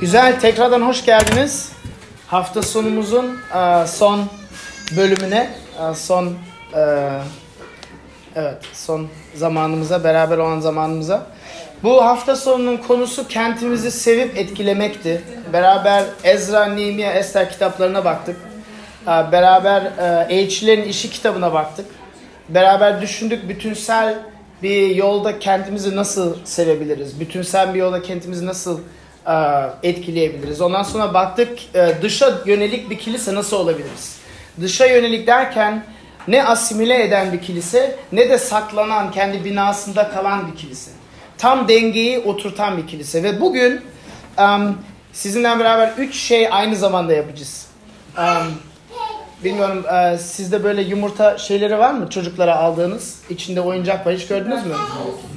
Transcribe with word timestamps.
Güzel, 0.00 0.40
tekrardan 0.40 0.82
hoş 0.82 1.04
geldiniz. 1.04 1.72
Hafta 2.26 2.62
sonumuzun 2.62 3.38
e, 3.58 3.86
son 3.86 4.20
bölümüne, 4.96 5.50
e, 5.80 5.94
son 5.94 6.26
e, 6.74 7.08
evet 8.34 8.58
son 8.72 9.08
zamanımıza, 9.34 10.04
beraber 10.04 10.38
olan 10.38 10.60
zamanımıza. 10.60 11.26
Bu 11.82 12.04
hafta 12.04 12.36
sonunun 12.36 12.76
konusu 12.76 13.28
kentimizi 13.28 13.90
sevip 13.90 14.38
etkilemekti. 14.38 15.22
Beraber 15.52 16.04
Ezra, 16.24 16.64
Nehemiah, 16.66 17.14
Ester 17.14 17.50
kitaplarına 17.50 18.04
baktık. 18.04 18.36
Beraber 19.06 19.82
Elçilerin 20.28 20.88
İşi 20.88 21.10
kitabına 21.10 21.52
baktık. 21.52 21.86
Beraber 22.48 23.02
düşündük 23.02 23.48
bütünsel 23.48 24.18
bir 24.62 24.96
yolda 24.96 25.38
kentimizi 25.38 25.96
nasıl 25.96 26.36
sevebiliriz? 26.44 27.20
Bütünsel 27.20 27.74
bir 27.74 27.78
yolda 27.78 28.02
kentimizi 28.02 28.46
nasıl 28.46 28.80
etkileyebiliriz? 29.82 30.60
Ondan 30.60 30.82
sonra 30.82 31.14
baktık 31.14 31.58
e, 31.74 31.94
dışa 32.02 32.38
yönelik 32.46 32.90
bir 32.90 32.98
kilise 32.98 33.34
nasıl 33.34 33.56
olabiliriz? 33.56 34.16
Dışa 34.60 34.86
yönelik 34.86 35.26
derken 35.26 35.84
ne 36.28 36.44
asimile 36.44 37.04
eden 37.04 37.32
bir 37.32 37.40
kilise 37.40 37.96
ne 38.12 38.28
de 38.30 38.38
saklanan 38.38 39.10
kendi 39.10 39.44
binasında 39.44 40.08
kalan 40.08 40.52
bir 40.52 40.56
kilise. 40.56 40.90
Tam 41.38 41.68
dengeyi 41.68 42.18
oturtan 42.18 42.76
bir 42.76 42.86
kilise 42.86 43.22
ve 43.22 43.40
bugün 43.40 43.80
sizinle 45.12 45.58
beraber 45.58 45.92
üç 45.98 46.16
şey 46.16 46.48
aynı 46.50 46.76
zamanda 46.76 47.12
yapacağız. 47.12 47.66
Bilmiyorum 49.44 49.84
e, 49.86 50.18
sizde 50.18 50.64
böyle 50.64 50.82
yumurta 50.82 51.38
şeyleri 51.38 51.78
var 51.78 51.90
mı 51.90 52.10
çocuklara 52.10 52.56
aldığınız? 52.56 53.20
İçinde 53.30 53.60
oyuncak 53.60 54.06
var 54.06 54.14
hiç 54.14 54.26
gördünüz 54.26 54.66
mü? 54.66 54.74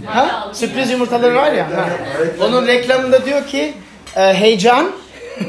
Ha? 0.05 0.49
Sürpriz 0.53 0.91
yumurtaları 0.91 1.35
var 1.35 1.51
ya. 1.51 1.65
Ha. 1.65 1.89
Onun 2.41 2.67
reklamında 2.67 3.25
diyor 3.25 3.47
ki 3.47 3.73
e, 4.15 4.33
heyecan, 4.33 4.91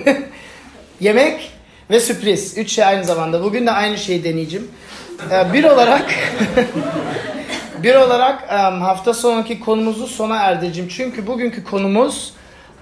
yemek 1.01 1.51
ve 1.91 2.01
sürpriz. 2.01 2.59
Üç 2.59 2.73
şey 2.73 2.85
aynı 2.85 3.05
zamanda. 3.05 3.43
Bugün 3.43 3.67
de 3.67 3.71
aynı 3.71 3.99
şeyi 3.99 4.25
deneyeceğim. 4.25 4.71
E, 5.31 5.53
bir 5.53 5.65
olarak 5.65 6.15
bir 7.83 7.95
olarak 7.95 8.43
um, 8.43 8.81
hafta 8.81 9.15
sonraki 9.15 9.61
konumuzu 9.61 10.07
sona 10.07 10.37
erdireceğim. 10.37 10.91
Çünkü 10.97 11.27
bugünkü 11.27 11.65
konumuz 11.65 12.35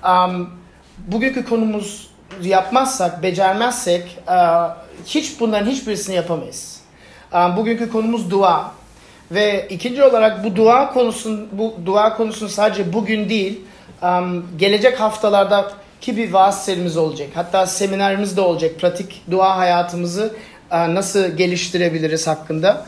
um, 0.05 0.51
bugünkü 0.99 1.45
konumuz 1.45 2.11
yapmazsak, 2.43 3.23
becermezsek 3.23 4.19
uh, 4.29 4.71
hiç 5.07 5.41
bunların 5.41 5.71
hiçbirisini 5.71 6.15
yapamayız. 6.15 6.81
Um, 7.33 7.57
bugünkü 7.57 7.93
konumuz 7.93 8.31
dua. 8.31 8.73
Ve 9.31 9.67
ikinci 9.71 10.03
olarak 10.03 10.45
bu 10.45 10.57
dua 10.57 10.93
konusun 10.93 11.49
bu 11.53 11.75
dua 11.87 12.17
konusunu 12.17 12.49
sadece 12.49 12.93
bugün 12.93 13.29
değil, 13.29 13.61
um, 14.03 14.47
gelecek 14.59 15.01
haftalarda 15.01 15.73
ki 16.01 16.17
bir 16.17 16.33
vaaz 16.33 16.65
serimiz 16.65 16.97
olacak. 16.97 17.29
Hatta 17.35 17.67
seminerimiz 17.67 18.37
de 18.37 18.41
olacak. 18.41 18.71
Pratik 18.81 19.23
dua 19.31 19.57
hayatımızı 19.57 20.35
nasıl 20.71 21.29
geliştirebiliriz 21.37 22.27
hakkında. 22.27 22.87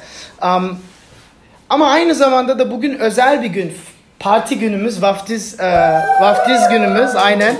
Ama 1.70 1.90
aynı 1.90 2.14
zamanda 2.14 2.58
da 2.58 2.70
bugün 2.70 2.98
özel 2.98 3.42
bir 3.42 3.48
gün. 3.48 3.72
Parti 4.18 4.58
günümüz, 4.58 5.02
vaftiz, 5.02 5.60
e, 5.60 6.00
vaftiz 6.20 6.68
günümüz 6.68 7.16
aynen. 7.16 7.56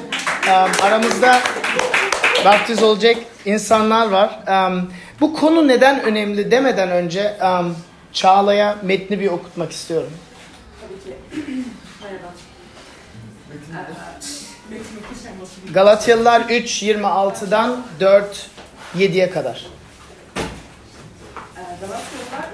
Aramızda 0.82 1.38
vaftiz 2.44 2.82
olacak 2.82 3.16
insanlar 3.44 4.10
var. 4.10 4.40
Um, 4.68 4.92
bu 5.20 5.34
konu 5.34 5.68
neden 5.68 6.02
önemli 6.02 6.50
demeden 6.50 6.90
önce 6.90 7.36
um, 7.42 7.76
Çağla'ya 8.12 8.76
metni 8.82 9.20
bir 9.20 9.30
okutmak 9.30 9.72
istiyorum. 9.72 10.10
Tabii 10.80 11.00
ki. 11.04 11.16
Merhaba. 12.02 12.32
Metin 14.70 14.84
okuşamasın. 14.96 15.72
Galatyalılar 15.74 16.40
3, 16.40 16.82
26'dan 16.82 17.82
4, 18.00 18.50
7'ye 18.96 19.30
kadar. 19.30 19.66
Ee, 20.36 21.60
Galatyalılar 21.80 22.48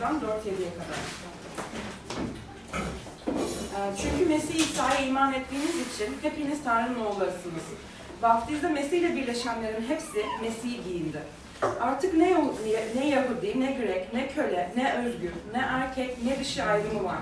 3.26'dan 0.00 0.14
4.7'ye 0.14 0.70
kadar. 0.74 0.98
Ee, 3.76 3.96
Çünkü 4.02 4.26
Mesih 4.28 4.54
İsa'ya 4.54 4.98
iman 5.06 5.32
ettiğiniz 5.32 5.70
için 5.94 6.16
hepiniz 6.22 6.58
Tanrı'nın 6.64 7.00
oğullarısınız. 7.00 7.62
Vaftizde 8.22 8.68
Mesih 8.68 8.98
ile 8.98 9.16
birleşenlerin 9.16 9.84
hepsi 9.88 10.24
Mesih'i 10.42 10.84
giyindi. 10.84 11.18
Artık 11.80 12.14
ne, 12.14 12.34
ne 12.94 13.08
Yahudi, 13.08 13.60
ne 13.60 13.72
Grek, 13.72 14.12
ne 14.12 14.28
köle, 14.28 14.72
ne 14.76 14.94
özgür, 14.94 15.32
ne 15.52 15.58
erkek, 15.58 16.24
ne 16.24 16.38
dişi 16.38 16.62
ayrımı 16.62 17.04
var. 17.04 17.18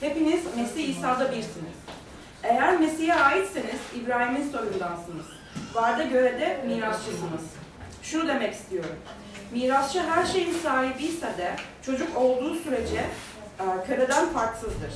Hepiniz 0.00 0.40
Mesih 0.56 0.88
İsa'da 0.88 1.24
birsiniz. 1.28 1.76
Eğer 2.42 2.80
Mesih'e 2.80 3.14
aitseniz 3.14 3.80
İbrahim'in 4.02 4.50
soyundansınız. 4.50 5.26
Varda 5.74 6.02
göre 6.02 6.40
de 6.40 6.64
mirasçısınız. 6.66 7.42
Şunu 8.02 8.28
demek 8.28 8.54
istiyorum. 8.54 8.96
Mirasçı 9.52 10.02
her 10.02 10.26
şeyin 10.26 10.54
sahibiyse 10.54 11.26
de 11.26 11.56
çocuk 11.86 12.16
olduğu 12.16 12.54
sürece 12.54 13.04
e, 13.60 13.64
köleden 13.86 14.28
farksızdır. 14.28 14.92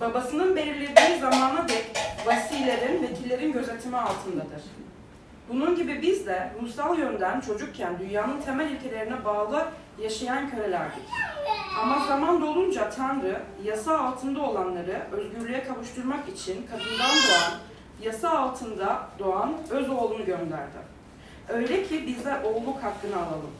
Babasının 0.00 0.56
belirlediği 0.56 1.20
zamana 1.20 1.68
dek 1.68 1.86
vasilerin, 2.26 3.02
vekillerin 3.02 3.52
gözetimi 3.52 3.96
altındadır. 3.96 4.62
Bunun 5.48 5.76
gibi 5.76 6.02
biz 6.02 6.26
de 6.26 6.52
ruhsal 6.62 6.98
yönden 6.98 7.40
çocukken 7.40 7.98
dünyanın 7.98 8.40
temel 8.40 8.70
ilkelerine 8.70 9.24
bağlı 9.24 9.68
yaşayan 10.02 10.50
kölelerdik. 10.50 11.02
Ama 11.82 12.06
zaman 12.06 12.42
dolunca 12.42 12.90
Tanrı 12.90 13.42
yasa 13.64 13.98
altında 13.98 14.40
olanları 14.42 15.02
özgürlüğe 15.12 15.64
kavuşturmak 15.64 16.28
için 16.28 16.66
kadından 16.66 17.10
doğan, 17.28 17.52
yasa 18.02 18.30
altında 18.30 19.08
doğan 19.18 19.52
öz 19.70 19.90
oğlunu 19.90 20.24
gönderdi. 20.24 20.78
Öyle 21.48 21.82
ki 21.84 22.06
bizler 22.06 22.42
oğluk 22.42 22.82
hakkını 22.82 23.16
alalım. 23.16 23.50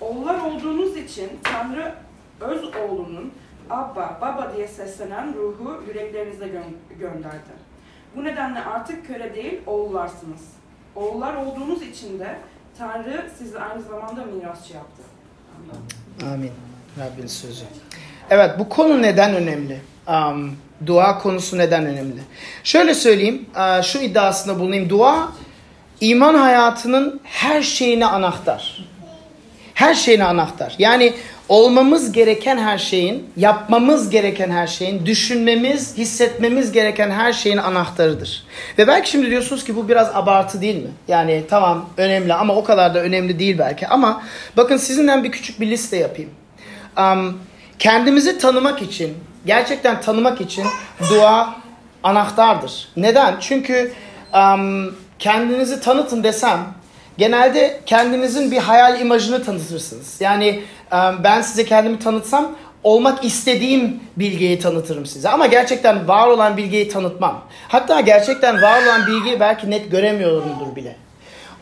Oğullar 0.00 0.40
olduğunuz 0.40 0.96
için 0.96 1.30
Tanrı 1.42 1.94
öz 2.40 2.64
oğlunun 2.76 3.32
Abba, 3.70 4.18
Baba 4.20 4.52
diye 4.56 4.68
seslenen 4.68 5.34
ruhu 5.34 5.82
yüreklerinize 5.88 6.44
gö- 6.46 6.98
gönderdi. 6.98 7.63
Bu 8.16 8.24
nedenle 8.24 8.60
artık 8.64 9.06
köle 9.06 9.34
değil 9.34 9.60
oğullarsınız. 9.66 10.40
Oğullar 10.96 11.34
olduğunuz 11.34 11.82
için 11.82 12.18
de 12.18 12.38
Tanrı 12.78 13.30
sizi 13.38 13.58
aynı 13.58 13.82
zamanda 13.82 14.24
mirasçı 14.24 14.74
yaptı. 14.74 15.02
Amin. 16.32 16.52
Rabbin 16.98 17.26
sözü. 17.26 17.64
Evet 18.30 18.50
bu 18.58 18.68
konu 18.68 19.02
neden 19.02 19.34
önemli? 19.34 19.80
Um, 20.08 20.56
dua 20.86 21.18
konusu 21.18 21.58
neden 21.58 21.86
önemli? 21.86 22.20
Şöyle 22.64 22.94
söyleyeyim, 22.94 23.46
uh, 23.56 23.82
şu 23.82 23.98
iddiasında 23.98 24.58
bulunayım. 24.58 24.90
Dua 24.90 25.28
iman 26.00 26.34
hayatının 26.34 27.20
her 27.24 27.62
şeyine 27.62 28.06
anahtar. 28.06 28.88
Her 29.74 29.94
şeyine 29.94 30.24
anahtar. 30.24 30.74
Yani 30.78 31.14
olmamız 31.48 32.12
gereken 32.12 32.58
her 32.58 32.78
şeyin, 32.78 33.30
yapmamız 33.36 34.10
gereken 34.10 34.50
her 34.50 34.66
şeyin, 34.66 35.06
düşünmemiz, 35.06 35.98
hissetmemiz 35.98 36.72
gereken 36.72 37.10
her 37.10 37.32
şeyin 37.32 37.56
anahtarıdır. 37.56 38.44
Ve 38.78 38.86
belki 38.86 39.10
şimdi 39.10 39.30
diyorsunuz 39.30 39.64
ki 39.64 39.76
bu 39.76 39.88
biraz 39.88 40.10
abartı 40.14 40.60
değil 40.60 40.76
mi? 40.76 40.90
Yani 41.08 41.44
tamam 41.50 41.90
önemli 41.96 42.34
ama 42.34 42.54
o 42.54 42.64
kadar 42.64 42.94
da 42.94 43.02
önemli 43.02 43.38
değil 43.38 43.58
belki. 43.58 43.88
Ama 43.88 44.22
bakın 44.56 44.76
sizinden 44.76 45.24
bir 45.24 45.32
küçük 45.32 45.60
bir 45.60 45.66
liste 45.66 45.96
yapayım. 45.96 46.30
Um, 46.98 47.38
kendimizi 47.78 48.38
tanımak 48.38 48.82
için, 48.82 49.14
gerçekten 49.46 50.00
tanımak 50.00 50.40
için 50.40 50.64
dua 51.10 51.56
anahtardır. 52.02 52.88
Neden? 52.96 53.34
Çünkü 53.40 53.92
um, 54.34 54.94
kendinizi 55.18 55.80
tanıtın 55.80 56.22
desem 56.22 56.58
genelde 57.18 57.80
kendinizin 57.86 58.50
bir 58.50 58.58
hayal 58.58 59.00
imajını 59.00 59.44
tanıtırsınız. 59.44 60.20
Yani 60.20 60.62
ben 61.24 61.42
size 61.42 61.64
kendimi 61.64 61.98
tanıtsam 61.98 62.56
olmak 62.82 63.24
istediğim 63.24 64.00
bilgiyi 64.16 64.58
tanıtırım 64.58 65.06
size. 65.06 65.28
Ama 65.28 65.46
gerçekten 65.46 66.08
var 66.08 66.28
olan 66.28 66.56
bilgiyi 66.56 66.88
tanıtmam. 66.88 67.44
Hatta 67.68 68.00
gerçekten 68.00 68.62
var 68.62 68.82
olan 68.82 69.06
bilgiyi 69.06 69.40
belki 69.40 69.70
net 69.70 69.90
göremiyorumdur 69.90 70.76
bile. 70.76 70.96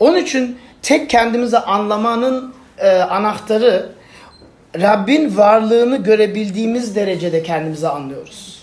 Onun 0.01 0.19
için 0.19 0.59
tek 0.83 1.11
kendimizi 1.11 1.59
anlamanın 1.59 2.55
e, 2.79 2.91
anahtarı 2.91 3.93
Rabbin 4.81 5.37
varlığını 5.37 5.97
görebildiğimiz 5.97 6.97
derecede 6.97 7.43
kendimizi 7.43 7.89
anlıyoruz. 7.89 8.63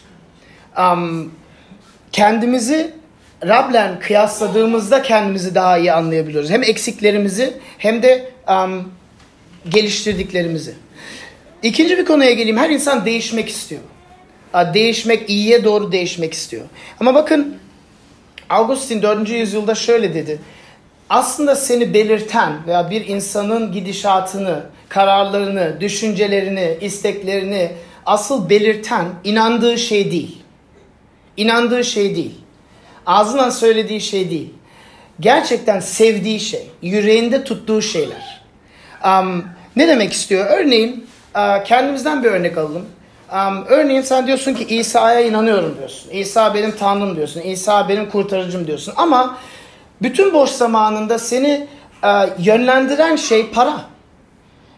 Um, 0.77 1.31
kendimizi 2.11 2.93
Rab'le 3.47 3.99
kıyasladığımızda 3.99 5.01
kendimizi 5.01 5.55
daha 5.55 5.77
iyi 5.77 5.93
anlayabiliyoruz. 5.93 6.49
Hem 6.49 6.63
eksiklerimizi 6.63 7.53
hem 7.77 8.03
de 8.03 8.31
um, 8.49 8.91
geliştirdiklerimizi. 9.69 10.73
İkinci 11.63 11.97
bir 11.97 12.05
konuya 12.05 12.31
geleyim. 12.31 12.57
Her 12.57 12.69
insan 12.69 13.05
değişmek 13.05 13.49
istiyor. 13.49 13.81
Değişmek, 14.73 15.29
iyiye 15.29 15.63
doğru 15.63 15.91
değişmek 15.91 16.33
istiyor. 16.33 16.65
Ama 16.99 17.15
bakın 17.15 17.57
Augustin 18.49 19.01
4. 19.01 19.29
yüzyılda 19.29 19.75
şöyle 19.75 20.13
dedi. 20.13 20.39
Aslında 21.09 21.55
seni 21.55 21.93
belirten 21.93 22.67
veya 22.67 22.89
bir 22.89 23.07
insanın 23.07 23.71
gidişatını, 23.71 24.63
kararlarını, 24.89 25.77
düşüncelerini, 25.81 26.77
isteklerini 26.81 27.71
asıl 28.05 28.49
belirten 28.49 29.05
inandığı 29.23 29.77
şey 29.77 30.11
değil. 30.11 30.37
İnandığı 31.37 31.83
şey 31.83 32.15
değil. 32.15 32.35
Ağzından 33.05 33.49
söylediği 33.49 34.01
şey 34.01 34.29
değil. 34.29 34.53
Gerçekten 35.19 35.79
sevdiği 35.79 36.39
şey, 36.39 36.67
yüreğinde 36.81 37.43
tuttuğu 37.43 37.81
şeyler. 37.81 38.38
Um, 39.05 39.45
ne 39.75 39.87
demek 39.87 40.13
istiyor? 40.13 40.45
Örneğin 40.49 41.07
kendimizden 41.65 42.23
bir 42.23 42.29
örnek 42.29 42.57
alalım. 42.57 42.85
Um, 43.33 43.65
örneğin 43.67 44.01
sen 44.01 44.27
diyorsun 44.27 44.53
ki 44.53 44.65
İsa'ya 44.75 45.21
inanıyorum 45.21 45.75
diyorsun. 45.77 46.09
İsa 46.11 46.53
benim 46.53 46.71
tanrım 46.71 47.15
diyorsun. 47.15 47.41
İsa 47.41 47.89
benim 47.89 48.09
kurtarıcım 48.09 48.67
diyorsun. 48.67 48.93
Ama 48.97 49.37
bütün 50.01 50.33
boş 50.33 50.49
zamanında 50.49 51.19
seni 51.19 51.67
uh, 52.03 52.45
yönlendiren 52.45 53.15
şey 53.15 53.49
para. 53.49 53.89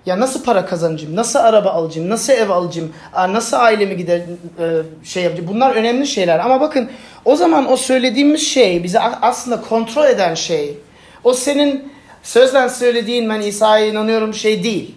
Ya 0.06 0.20
nasıl 0.20 0.44
para 0.44 0.66
kazanacağım? 0.66 1.16
Nasıl 1.16 1.40
araba 1.40 1.70
alacağım? 1.70 2.10
Nasıl 2.10 2.34
ev 2.34 2.50
alacağım? 2.50 2.94
Nasıl 3.14 3.58
ailemi 3.58 3.98
gider 3.98 4.18
e, 4.60 4.66
şey 5.04 5.24
yapacağım? 5.24 5.50
Bunlar 5.54 5.76
önemli 5.76 6.08
şeyler. 6.08 6.40
Ama 6.40 6.62
bakın 6.62 6.90
o 7.26 7.36
zaman 7.36 7.72
o 7.72 7.78
söylediğimiz 7.78 8.48
şey 8.48 8.84
bizi 8.84 9.00
aslında 9.00 9.62
kontrol 9.62 10.06
eden 10.06 10.36
şey. 10.36 10.78
O 11.24 11.34
senin 11.34 11.94
sözden 12.24 12.68
söylediğin 12.68 13.30
ben 13.30 13.42
İsa'ya 13.42 13.86
inanıyorum 13.86 14.34
şey 14.34 14.64
değil. 14.64 14.96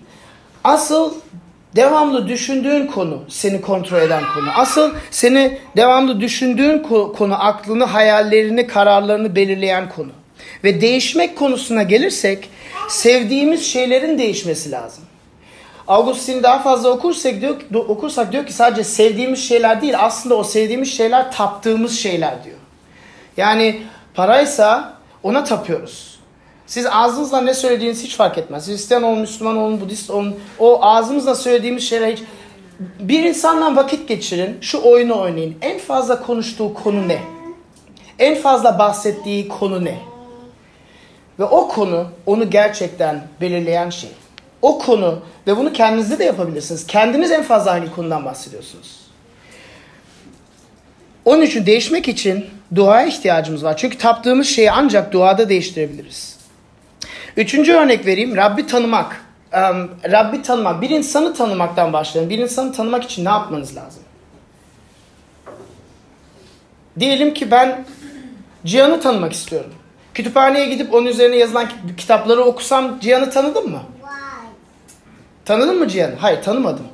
Asıl 0.64 1.14
devamlı 1.76 2.28
düşündüğün 2.28 2.86
konu 2.86 3.22
seni 3.28 3.60
kontrol 3.60 4.00
eden 4.00 4.22
konu. 4.34 4.50
Asıl 4.56 4.94
seni 5.10 5.58
devamlı 5.76 6.20
düşündüğün 6.20 6.78
konu 7.18 7.44
aklını, 7.44 7.84
hayallerini, 7.84 8.66
kararlarını 8.66 9.36
belirleyen 9.36 9.88
konu. 9.88 10.10
Ve 10.64 10.80
değişmek 10.80 11.38
konusuna 11.38 11.82
gelirsek 11.82 12.50
sevdiğimiz 12.88 13.66
şeylerin 13.66 14.18
değişmesi 14.18 14.70
lazım. 14.70 15.04
Augustin 15.88 16.42
daha 16.42 16.58
fazla 16.58 16.88
okursak 16.88 17.40
diyor, 17.40 17.56
okursak 17.74 18.32
diyor 18.32 18.46
ki 18.46 18.52
sadece 18.52 18.84
sevdiğimiz 18.84 19.48
şeyler 19.48 19.82
değil 19.82 19.94
aslında 19.98 20.34
o 20.34 20.44
sevdiğimiz 20.44 20.96
şeyler 20.96 21.32
taptığımız 21.32 21.98
şeyler 21.98 22.44
diyor. 22.44 22.56
Yani 23.36 23.82
paraysa 24.14 24.94
ona 25.22 25.44
tapıyoruz. 25.44 26.13
Siz 26.66 26.86
ağzınızla 26.86 27.40
ne 27.40 27.54
söylediğiniz 27.54 28.04
hiç 28.04 28.16
fark 28.16 28.38
etmez. 28.38 28.68
Hristiyan 28.68 29.02
olun, 29.02 29.18
Müslüman 29.18 29.56
olun, 29.56 29.80
Budist 29.80 30.10
olun. 30.10 30.34
O 30.58 30.84
ağzımızla 30.84 31.34
söylediğimiz 31.34 31.82
şeyler 31.82 32.12
hiç... 32.12 32.22
Bir 33.00 33.24
insanla 33.24 33.76
vakit 33.76 34.08
geçirin, 34.08 34.58
şu 34.60 34.82
oyunu 34.82 35.20
oynayın. 35.20 35.54
En 35.62 35.78
fazla 35.78 36.22
konuştuğu 36.22 36.74
konu 36.74 37.08
ne? 37.08 37.18
En 38.18 38.34
fazla 38.34 38.78
bahsettiği 38.78 39.48
konu 39.48 39.84
ne? 39.84 39.98
Ve 41.38 41.44
o 41.44 41.68
konu 41.68 42.06
onu 42.26 42.50
gerçekten 42.50 43.26
belirleyen 43.40 43.90
şey. 43.90 44.10
O 44.62 44.78
konu 44.78 45.18
ve 45.46 45.56
bunu 45.56 45.72
kendinizde 45.72 46.18
de 46.18 46.24
yapabilirsiniz. 46.24 46.86
Kendiniz 46.86 47.30
en 47.30 47.42
fazla 47.42 47.72
hangi 47.72 47.94
konudan 47.94 48.24
bahsediyorsunuz? 48.24 49.00
Onun 51.24 51.42
için 51.42 51.66
değişmek 51.66 52.08
için 52.08 52.46
duaya 52.74 53.06
ihtiyacımız 53.06 53.64
var. 53.64 53.76
Çünkü 53.76 53.98
taptığımız 53.98 54.46
şeyi 54.46 54.72
ancak 54.72 55.12
duada 55.12 55.48
değiştirebiliriz. 55.48 56.33
Üçüncü 57.36 57.72
örnek 57.72 58.06
vereyim. 58.06 58.36
Rabbi 58.36 58.66
tanımak. 58.66 59.24
Um, 59.52 59.90
Rabbi 60.12 60.42
tanımak. 60.42 60.82
Bir 60.82 60.90
insanı 60.90 61.34
tanımaktan 61.34 61.92
başlayalım. 61.92 62.30
Bir 62.30 62.38
insanı 62.38 62.72
tanımak 62.72 63.04
için 63.04 63.24
ne 63.24 63.28
yapmanız 63.28 63.76
lazım? 63.76 64.02
Diyelim 67.00 67.34
ki 67.34 67.50
ben 67.50 67.84
Cihan'ı 68.66 69.00
tanımak 69.00 69.32
istiyorum. 69.32 69.74
Kütüphaneye 70.14 70.66
gidip 70.66 70.94
onun 70.94 71.06
üzerine 71.06 71.36
yazılan 71.36 71.68
kitapları 71.96 72.42
okusam 72.42 73.00
Cihan'ı 73.00 73.30
tanıdın 73.30 73.70
mı? 73.70 73.80
Tanıdın 75.44 75.78
mı 75.78 75.88
Cihan'ı? 75.88 76.14
Hayır 76.18 76.42
tanımadım. 76.42 76.86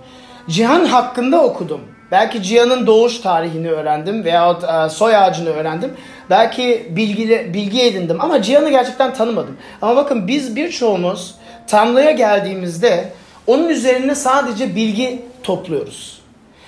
Cihan 0.49 0.85
hakkında 0.85 1.43
okudum. 1.43 1.81
Belki 2.11 2.43
Cihan'ın 2.43 2.87
doğuş 2.87 3.21
tarihini 3.21 3.71
öğrendim 3.71 4.25
veya 4.25 4.51
e, 4.51 4.89
soy 4.89 5.17
ağacını 5.17 5.49
öğrendim. 5.49 5.93
Belki 6.31 6.87
bilgi, 6.91 7.51
bilgi 7.55 7.83
edindim 7.83 8.21
ama 8.21 8.43
Cihan'ı 8.43 8.71
gerçekten 8.71 9.15
tanımadım. 9.15 9.57
Ama 9.83 9.97
bakın 9.97 10.29
biz 10.29 10.57
birçoğumuz 10.57 11.35
Tanrı'ya 11.67 12.11
geldiğimizde 12.11 13.13
onun 13.47 13.69
üzerine 13.69 14.15
sadece 14.15 14.77
bilgi 14.77 15.23
topluyoruz. 15.43 16.21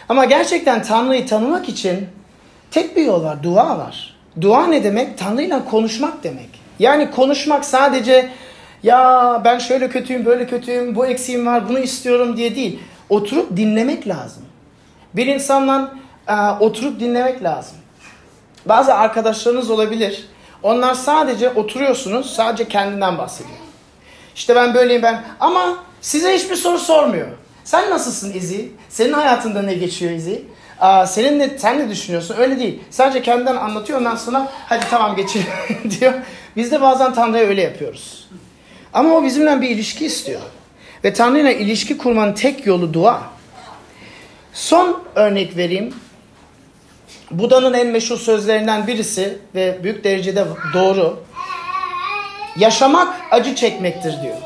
Ama 0.09 0.25
gerçekten 0.25 0.83
Tanrı'yı 0.83 1.27
tanımak 1.27 1.69
için 1.69 2.07
tek 2.71 2.97
bir 2.97 3.05
yol 3.05 3.25
var, 3.25 3.43
dua 3.43 3.79
var. 3.79 4.15
Dua 4.41 4.67
ne 4.67 4.85
demek? 4.85 5.19
Tanrı'yla 5.19 5.65
konuşmak 5.65 6.25
demek. 6.25 6.49
Yani 6.79 7.11
konuşmak 7.11 7.65
sadece 7.65 8.29
ya 8.83 9.41
ben 9.45 9.59
şöyle 9.59 9.89
kötüyüm, 9.89 10.25
böyle 10.25 10.47
kötüyüm, 10.47 10.95
bu 10.95 11.07
eksiğim 11.07 11.47
var, 11.47 11.69
bunu 11.69 11.79
istiyorum 11.79 12.37
diye 12.37 12.57
değil. 12.57 12.79
Oturup 13.09 13.57
dinlemek 13.57 14.09
lazım. 14.09 14.43
Bir 15.15 15.27
insanla 15.27 15.95
e, 16.29 16.35
oturup 16.61 17.01
dinlemek 17.01 17.43
lazım. 17.43 17.77
Bazı 18.67 18.95
arkadaşlarınız 18.95 19.71
olabilir. 19.71 20.27
Onlar 20.63 20.95
sadece 20.95 21.51
oturuyorsunuz, 21.51 22.35
sadece 22.35 22.69
kendinden 22.69 23.19
bahsediyor. 23.19 23.59
İşte 24.35 24.55
ben 24.55 24.75
böyleyim 24.75 25.03
ben 25.03 25.23
ama 25.41 25.77
size 26.01 26.35
hiçbir 26.35 26.57
soru 26.57 26.79
sormuyor. 26.79 27.29
Sen 27.65 27.91
nasılsın 27.91 28.33
Izi? 28.33 28.73
Senin 28.89 29.13
hayatında 29.13 29.63
ne 29.63 29.75
geçiyor 29.75 30.13
Izi? 30.13 30.45
Senin 31.07 31.39
ne, 31.39 31.59
sen 31.59 31.79
ne 31.79 31.89
düşünüyorsun? 31.91 32.37
Öyle 32.39 32.59
değil. 32.59 32.81
Sadece 32.91 33.23
kendinden 33.23 33.57
anlatıyor 33.57 33.99
ondan 33.99 34.17
sonra 34.17 34.53
hadi 34.69 34.85
tamam 34.91 35.17
geçelim 35.17 35.47
diyor. 36.01 36.13
Biz 36.57 36.73
de 36.73 36.81
bazen 36.81 37.15
Tanrı'ya 37.15 37.45
öyle 37.45 37.63
yapıyoruz. 37.63 38.29
Ama 38.93 39.15
o 39.15 39.25
bizimle 39.25 39.61
bir 39.61 39.71
ilişki 39.71 40.07
istiyor. 40.07 40.41
Ve 41.05 41.13
Tanrı'yla 41.13 41.53
ilişki 41.53 41.99
kurmanın 41.99 42.33
tek 42.33 42.67
yolu 42.67 42.95
dua. 42.95 43.23
Son 44.53 45.03
örnek 45.15 45.57
vereyim. 45.57 45.95
Buda'nın 47.31 47.75
en 47.75 47.87
meşhur 47.87 48.19
sözlerinden 48.19 48.87
birisi 48.87 49.39
ve 49.55 49.79
büyük 49.83 50.05
derecede 50.05 50.45
doğru. 50.75 51.23
Yaşamak 52.59 53.21
acı 53.31 53.55
çekmektir 53.55 54.23
diyor. 54.23 54.37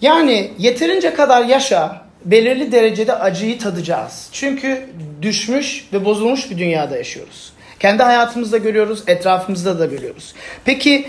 Yani 0.00 0.50
yeterince 0.58 1.14
kadar 1.14 1.44
yaşa, 1.44 2.06
belirli 2.24 2.72
derecede 2.72 3.14
acıyı 3.14 3.58
tadacağız. 3.58 4.28
Çünkü 4.32 4.88
düşmüş 5.22 5.88
ve 5.92 6.04
bozulmuş 6.04 6.50
bir 6.50 6.58
dünyada 6.58 6.96
yaşıyoruz. 6.96 7.52
Kendi 7.80 8.02
hayatımızda 8.02 8.58
görüyoruz, 8.58 9.02
etrafımızda 9.06 9.78
da 9.78 9.86
görüyoruz. 9.86 10.34
Peki 10.64 11.08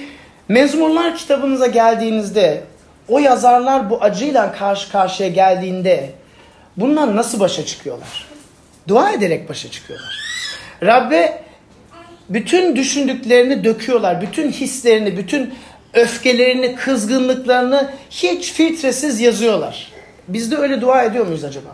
Mezmurlar 0.49 1.15
kitabınıza 1.15 1.67
geldiğinizde 1.67 2.63
o 3.07 3.19
yazarlar 3.19 3.89
bu 3.89 4.03
acıyla 4.03 4.51
karşı 4.51 4.91
karşıya 4.91 5.29
geldiğinde 5.29 6.09
bundan 6.77 7.15
nasıl 7.15 7.39
başa 7.39 7.65
çıkıyorlar? 7.65 8.27
Dua 8.87 9.11
ederek 9.11 9.49
başa 9.49 9.71
çıkıyorlar. 9.71 10.13
Rabbe 10.83 11.43
bütün 12.29 12.75
düşündüklerini 12.75 13.63
döküyorlar. 13.63 14.21
Bütün 14.21 14.51
hislerini, 14.51 15.17
bütün 15.17 15.53
öfkelerini, 15.93 16.75
kızgınlıklarını 16.75 17.91
hiç 18.09 18.51
filtresiz 18.53 19.19
yazıyorlar. 19.19 19.91
Biz 20.27 20.51
de 20.51 20.57
öyle 20.57 20.81
dua 20.81 21.03
ediyor 21.03 21.25
muyuz 21.25 21.43
acaba? 21.43 21.69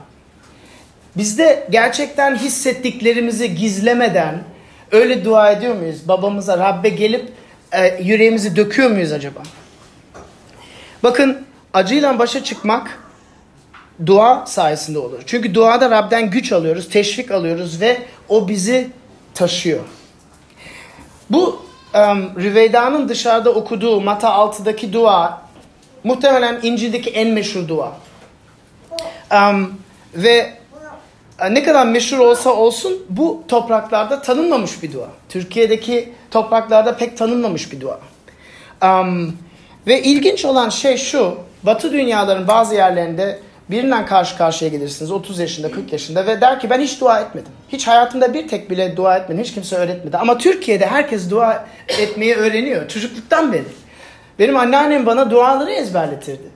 Biz 1.18 1.38
de 1.38 1.68
gerçekten 1.70 2.36
hissettiklerimizi 2.36 3.56
gizlemeden 3.56 4.44
öyle 4.92 5.26
dua 5.26 5.52
ediyor 5.52 5.76
muyuz? 5.76 6.08
Babamıza, 6.08 6.58
Rabbe 6.58 6.90
gelip 6.90 7.30
e, 7.72 8.04
yüreğimizi 8.04 8.56
döküyor 8.56 8.90
muyuz 8.90 9.12
acaba? 9.12 9.40
Bakın 11.04 11.46
acıyla 11.74 12.20
başa 12.20 12.44
çıkmak 12.44 13.00
dua 14.06 14.46
sayesinde 14.46 15.00
olur. 15.00 15.22
Çünkü 15.26 15.56
duada 15.56 15.92
Rab'den 15.92 16.30
güç 16.30 16.52
alıyoruz, 16.52 16.90
teşvik 16.90 17.32
alıyoruz 17.32 17.82
ve 17.82 17.98
o 18.30 18.48
bizi 18.48 18.90
taşıyor. 19.34 19.84
Bu 21.30 21.66
um, 21.96 22.32
Rüveyda'nın 22.44 23.10
dışarıda 23.10 23.50
okuduğu 23.52 24.02
Mata 24.02 24.28
6'daki 24.28 24.94
dua 24.94 25.42
muhtemelen 26.04 26.60
İncil'deki 26.64 27.10
en 27.10 27.28
meşhur 27.30 27.68
dua. 27.68 27.92
Um, 29.32 29.74
ve 30.16 30.54
e, 31.40 31.54
ne 31.54 31.64
kadar 31.64 31.86
meşhur 31.86 32.18
olsa 32.18 32.50
olsun 32.50 33.06
bu 33.10 33.44
topraklarda 33.48 34.22
tanınmamış 34.22 34.84
bir 34.84 34.94
dua. 34.94 35.08
Türkiye'deki 35.30 36.14
topraklarda 36.32 36.98
pek 36.98 37.18
tanınmamış 37.18 37.72
bir 37.72 37.82
dua. 37.82 38.00
Um, 38.84 39.38
ve 39.88 40.04
ilginç 40.04 40.46
olan 40.46 40.70
şey 40.70 40.98
şu, 40.98 41.38
Batı 41.64 41.92
dünyaların 41.92 42.48
bazı 42.48 42.76
yerlerinde 42.76 43.40
birinden 43.70 44.06
karşı 44.06 44.38
karşıya 44.38 44.72
gelirsiniz 44.72 45.12
30 45.12 45.40
yaşında 45.40 45.72
40 45.72 45.94
yaşında 45.94 46.28
ve 46.28 46.42
der 46.42 46.60
ki 46.60 46.70
ben 46.70 46.80
hiç 46.80 47.02
dua 47.02 47.20
etmedim. 47.20 47.52
Hiç 47.70 47.88
hayatımda 47.88 48.34
bir 48.34 48.48
tek 48.48 48.70
bile 48.70 48.98
dua 48.98 49.18
etmedim. 49.18 49.44
Hiç 49.44 49.54
kimse 49.54 49.76
öğretmedi. 49.76 50.18
Ama 50.18 50.38
Türkiye'de 50.38 50.86
herkes 50.86 51.30
dua 51.30 51.66
etmeyi 51.88 52.36
öğreniyor 52.36 52.88
çocukluktan 52.88 53.54
beri. 53.54 53.64
Benim 54.40 54.58
anneannem 54.58 55.06
bana 55.06 55.32
duaları 55.32 55.72
ezberletirdi. 55.72 56.54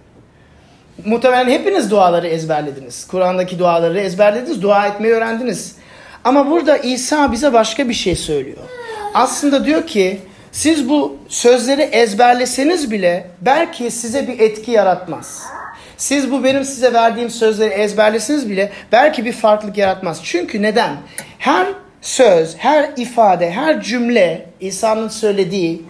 Muhtemelen 1.05 1.51
hepiniz 1.51 1.91
duaları 1.91 2.27
ezberlediniz. 2.27 3.07
Kur'an'daki 3.07 3.59
duaları 3.59 3.99
ezberlediniz, 3.99 4.61
dua 4.61 4.87
etmeyi 4.87 5.13
öğrendiniz. 5.13 5.75
Ama 6.23 6.49
burada 6.49 6.77
İsa 6.77 7.31
bize 7.31 7.53
başka 7.53 7.89
bir 7.89 7.93
şey 7.93 8.15
söylüyor. 8.15 8.57
Aslında 9.13 9.65
diyor 9.65 9.87
ki 9.87 10.19
siz 10.51 10.89
bu 10.89 11.17
sözleri 11.27 11.81
ezberleseniz 11.81 12.91
bile 12.91 13.27
belki 13.41 13.91
size 13.91 14.27
bir 14.27 14.39
etki 14.39 14.71
yaratmaz. 14.71 15.43
Siz 15.97 16.31
bu 16.31 16.43
benim 16.43 16.63
size 16.63 16.93
verdiğim 16.93 17.29
sözleri 17.29 17.73
ezberleseniz 17.73 18.49
bile 18.49 18.71
belki 18.91 19.25
bir 19.25 19.33
farklılık 19.33 19.77
yaratmaz. 19.77 20.21
Çünkü 20.23 20.61
neden? 20.61 20.97
Her 21.39 21.67
söz, 22.01 22.57
her 22.57 22.89
ifade, 22.97 23.51
her 23.51 23.81
cümle 23.81 24.49
İsa'nın 24.59 25.07
söylediği 25.07 25.81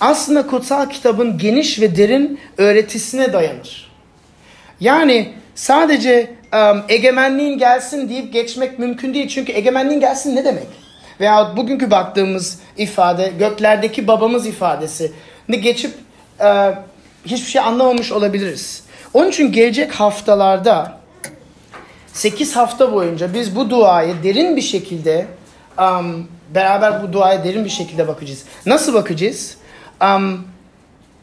aslında 0.00 0.46
kutsal 0.46 0.90
kitabın 0.90 1.38
geniş 1.38 1.80
ve 1.80 1.96
derin 1.96 2.40
öğretisine 2.58 3.32
dayanır. 3.32 3.90
Yani 4.80 5.32
sadece 5.54 6.30
um, 6.54 6.82
egemenliğin 6.88 7.58
gelsin 7.58 8.08
deyip 8.08 8.32
geçmek 8.32 8.78
mümkün 8.78 9.14
değil. 9.14 9.28
Çünkü 9.28 9.52
egemenliğin 9.52 10.00
gelsin 10.00 10.36
ne 10.36 10.44
demek? 10.44 10.66
Veya 11.20 11.56
bugünkü 11.56 11.90
baktığımız 11.90 12.58
ifade 12.76 13.32
göklerdeki 13.38 14.08
babamız 14.08 14.46
ifadesi 14.46 15.12
ne 15.48 15.56
geçip 15.56 15.94
e, 16.40 16.70
hiçbir 17.26 17.50
şey 17.50 17.60
anlamamış 17.60 18.12
olabiliriz. 18.12 18.83
Onun 19.14 19.30
için 19.30 19.52
gelecek 19.52 19.92
haftalarda 19.92 20.98
8 22.12 22.56
hafta 22.56 22.92
boyunca 22.92 23.34
biz 23.34 23.56
bu 23.56 23.70
duayı 23.70 24.14
derin 24.22 24.56
bir 24.56 24.62
şekilde 24.62 25.26
um, 25.78 26.28
beraber 26.54 27.02
bu 27.02 27.12
duaya 27.12 27.44
derin 27.44 27.64
bir 27.64 27.70
şekilde 27.70 28.08
bakacağız. 28.08 28.44
Nasıl 28.66 28.94
bakacağız? 28.94 29.56
Um, 30.02 30.44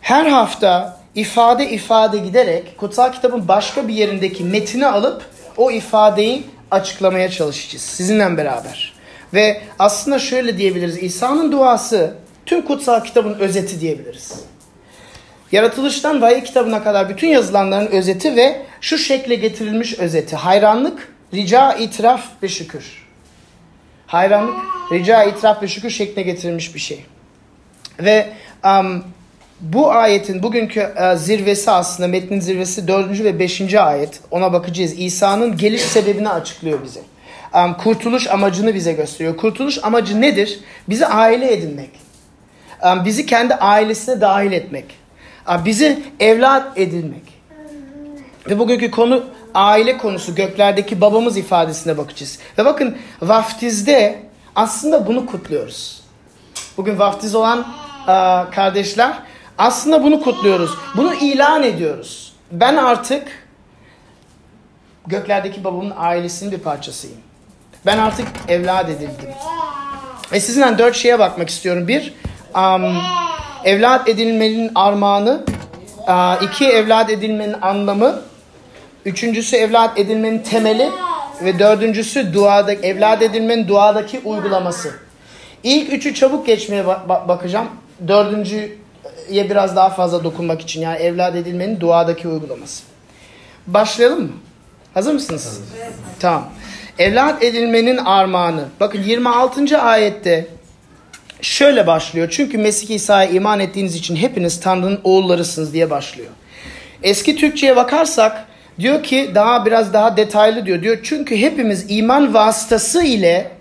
her 0.02 0.26
hafta 0.26 1.00
ifade 1.16 1.70
ifade 1.70 2.18
giderek 2.18 2.78
kutsal 2.78 3.12
kitabın 3.12 3.48
başka 3.48 3.88
bir 3.88 3.94
yerindeki 3.94 4.44
metini 4.44 4.88
alıp 4.88 5.26
o 5.58 5.72
ifadeyi 5.72 6.44
açıklamaya 6.72 7.30
çalışacağız 7.30 7.84
sizinle 7.84 8.38
beraber. 8.38 8.94
Ve 9.34 9.62
aslında 9.80 10.20
şöyle 10.20 10.58
diyebiliriz. 10.58 11.04
İsa'nın 11.04 11.52
duası 11.52 12.14
tüm 12.46 12.62
kutsal 12.62 13.04
kitabın 13.04 13.34
özeti 13.34 13.82
diyebiliriz. 13.82 14.51
Yaratılıştan 15.52 16.22
vahiy 16.22 16.44
kitabına 16.44 16.84
kadar 16.84 17.10
bütün 17.10 17.28
yazılanların 17.28 17.88
özeti 17.88 18.36
ve 18.36 18.62
şu 18.82 18.98
şekle 18.98 19.36
getirilmiş 19.36 20.00
özeti. 20.00 20.36
Hayranlık, 20.36 21.14
rica, 21.34 21.74
itiraf 21.74 22.24
ve 22.44 22.48
şükür. 22.48 23.08
Hayranlık, 24.08 24.56
rica, 24.92 25.24
itiraf 25.24 25.64
ve 25.64 25.68
şükür 25.68 25.90
şekline 25.90 26.24
getirilmiş 26.24 26.76
bir 26.76 26.80
şey. 26.80 27.06
Ve 28.00 28.30
um, 28.66 29.04
bu 29.62 29.92
ayetin 29.92 30.44
bugünkü 30.44 30.82
uh, 30.82 31.16
zirvesi 31.18 31.72
aslında 31.72 32.08
metnin 32.08 32.40
zirvesi 32.40 32.88
4. 32.88 33.24
ve 33.24 33.40
5. 33.40 33.74
ayet. 33.74 34.20
Ona 34.32 34.54
bakacağız. 34.54 35.00
İsa'nın 35.00 35.58
geliş 35.58 35.82
sebebini 35.82 36.30
açıklıyor 36.30 36.80
bize. 36.84 37.00
Um, 37.54 37.78
kurtuluş 37.78 38.28
amacını 38.28 38.74
bize 38.74 38.94
gösteriyor. 38.94 39.38
Kurtuluş 39.38 39.80
amacı 39.84 40.22
nedir? 40.22 40.60
Bizi 40.90 41.08
aile 41.08 41.54
edinmek. 41.54 41.90
Um, 42.84 43.06
bizi 43.06 43.26
kendi 43.26 43.54
ailesine 43.56 44.22
dahil 44.22 44.52
etmek. 44.52 45.01
Bizi 45.66 46.04
evlat 46.20 46.78
edinmek. 46.78 47.42
Ve 48.50 48.60
bugünkü 48.60 48.92
konu 48.92 49.24
aile 49.54 49.98
konusu 49.98 50.36
göklerdeki 50.36 51.02
babamız 51.02 51.38
ifadesine 51.38 51.98
bakacağız. 51.98 52.40
Ve 52.58 52.66
bakın 52.66 52.98
vaftizde 53.22 54.20
aslında 54.56 55.08
bunu 55.08 55.26
kutluyoruz. 55.26 56.02
Bugün 56.78 57.00
vaftiz 57.00 57.36
olan 57.36 57.68
kardeşler 58.52 59.14
aslında 59.58 60.04
bunu 60.04 60.22
kutluyoruz. 60.22 60.72
Bunu 60.98 61.14
ilan 61.14 61.64
ediyoruz. 61.64 62.34
Ben 62.52 62.76
artık 62.76 63.28
göklerdeki 65.08 65.64
babamın 65.64 65.94
ailesinin 65.98 66.52
bir 66.52 66.60
parçasıyım. 66.60 67.18
Ben 67.86 67.98
artık 67.98 68.28
evlat 68.48 68.90
edildim. 68.90 69.30
Ve 70.32 70.40
sizinle 70.40 70.78
dört 70.78 70.96
şeye 70.96 71.20
bakmak 71.20 71.50
istiyorum. 71.50 71.88
Bir, 71.88 72.14
um, 72.56 72.98
evlat 73.66 74.10
edilmenin 74.10 74.72
armağanı. 74.76 75.42
Uh, 76.08 76.44
iki, 76.44 76.68
evlat 76.68 77.10
edilmenin 77.10 77.56
anlamı. 77.62 78.22
Üçüncüsü 79.06 79.56
evlat 79.56 80.00
edilmenin 80.00 80.40
temeli. 80.40 80.90
Ve 81.44 81.60
dördüncüsü 81.60 82.34
duada, 82.34 82.74
evlat 82.74 83.22
edilmenin 83.22 83.68
duadaki 83.68 84.22
uygulaması. 84.26 84.92
İlk 85.64 85.94
üçü 85.94 86.14
çabuk 86.14 86.46
geçmeye 86.46 86.84
ba- 86.84 87.28
bakacağım. 87.28 87.68
Dördüncüye 88.08 88.70
biraz 89.30 89.76
daha 89.76 89.90
fazla 89.90 90.24
dokunmak 90.24 90.62
için. 90.62 90.82
Yani 90.82 90.98
evlat 90.98 91.36
edilmenin 91.36 91.80
duadaki 91.80 92.28
uygulaması. 92.28 92.84
Başlayalım 93.68 94.22
mı? 94.22 94.30
Hazır 94.94 95.14
mısınız? 95.14 95.62
Evet. 95.78 95.92
Tamam. 96.20 96.50
Evlat 97.00 97.44
edilmenin 97.44 97.98
armağanı. 97.98 98.66
Bakın 98.80 99.02
26. 99.04 99.82
ayette 99.82 100.48
şöyle 101.42 101.88
başlıyor. 101.88 102.28
Çünkü 102.32 102.58
Mesih 102.58 102.90
İsa'ya 102.90 103.30
iman 103.30 103.60
ettiğiniz 103.60 103.96
için 103.96 104.16
hepiniz 104.16 104.60
Tanrı'nın 104.60 105.00
oğullarısınız 105.04 105.74
diye 105.74 105.90
başlıyor. 105.90 106.30
Eski 107.04 107.36
Türkçe'ye 107.36 107.76
bakarsak 107.76 108.48
diyor 108.80 109.04
ki 109.04 109.32
daha 109.36 109.66
biraz 109.66 109.94
daha 109.94 110.18
detaylı 110.18 110.66
diyor. 110.66 110.82
Diyor 110.82 111.00
çünkü 111.04 111.38
hepimiz 111.38 111.86
iman 111.90 112.34
vasıtası 112.34 113.04
ile 113.04 113.52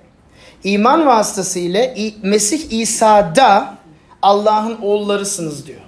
iman 0.64 1.06
vasıtası 1.06 1.58
ile 1.58 1.94
Mesih 2.22 2.80
İsa'da 2.80 3.74
Allah'ın 4.22 4.78
oğullarısınız 4.82 5.66
diyor. 5.66 5.80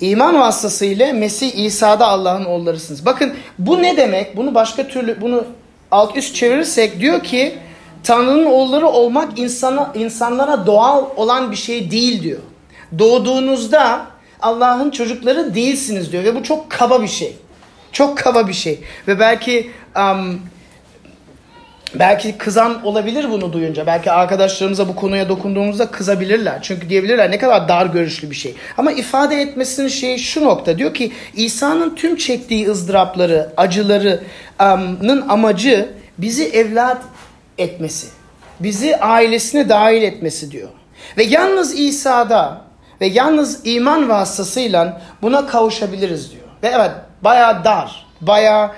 İman 0.00 0.40
vasıtasıyla 0.40 1.12
Mesih 1.12 1.54
İsa'da 1.54 2.06
Allah'ın 2.06 2.44
oğullarısınız. 2.44 3.06
Bakın 3.06 3.34
bu 3.58 3.82
ne 3.82 3.96
demek? 3.96 4.36
Bunu 4.36 4.54
başka 4.54 4.88
türlü 4.88 5.20
bunu 5.20 5.44
alt 5.90 6.16
üst 6.16 6.34
çevirirsek 6.34 7.00
diyor 7.00 7.22
ki 7.22 7.58
Tanrı'nın 8.06 8.46
oğulları 8.46 8.86
olmak 8.86 9.38
insana, 9.38 9.92
insanlara 9.94 10.66
doğal 10.66 11.04
olan 11.16 11.50
bir 11.50 11.56
şey 11.56 11.90
değil 11.90 12.22
diyor. 12.22 12.38
Doğduğunuzda 12.98 14.06
Allah'ın 14.40 14.90
çocukları 14.90 15.54
değilsiniz 15.54 16.12
diyor 16.12 16.24
ve 16.24 16.34
bu 16.34 16.42
çok 16.42 16.70
kaba 16.70 17.02
bir 17.02 17.08
şey. 17.08 17.36
Çok 17.92 18.18
kaba 18.18 18.48
bir 18.48 18.52
şey 18.52 18.80
ve 19.08 19.20
belki 19.20 19.70
um, 19.96 20.40
Belki 21.94 22.38
kızan 22.38 22.84
olabilir 22.84 23.30
bunu 23.30 23.52
duyunca. 23.52 23.86
Belki 23.86 24.10
arkadaşlarımıza 24.10 24.88
bu 24.88 24.96
konuya 24.96 25.28
dokunduğumuzda 25.28 25.90
kızabilirler. 25.90 26.58
Çünkü 26.62 26.88
diyebilirler 26.88 27.30
ne 27.30 27.38
kadar 27.38 27.68
dar 27.68 27.86
görüşlü 27.86 28.30
bir 28.30 28.36
şey. 28.36 28.54
Ama 28.78 28.92
ifade 28.92 29.40
etmesinin 29.40 29.88
şeyi 29.88 30.18
şu 30.18 30.44
nokta. 30.44 30.78
Diyor 30.78 30.94
ki 30.94 31.12
İsa'nın 31.34 31.94
tüm 31.94 32.16
çektiği 32.16 32.70
ızdırapları, 32.70 33.52
acılarının 33.56 35.28
amacı 35.28 35.88
bizi 36.18 36.44
evlat 36.44 37.02
etmesi. 37.58 38.08
Bizi 38.60 38.96
ailesine 38.96 39.68
dahil 39.68 40.02
etmesi 40.02 40.50
diyor. 40.50 40.68
Ve 41.16 41.22
yalnız 41.22 41.78
İsa'da 41.78 42.60
ve 43.00 43.06
yalnız 43.06 43.60
iman 43.64 44.08
vasıtasıyla 44.08 45.02
buna 45.22 45.46
kavuşabiliriz 45.46 46.32
diyor. 46.32 46.46
Ve 46.62 46.68
evet 46.68 46.90
bayağı 47.22 47.64
dar, 47.64 48.06
bayağı 48.20 48.70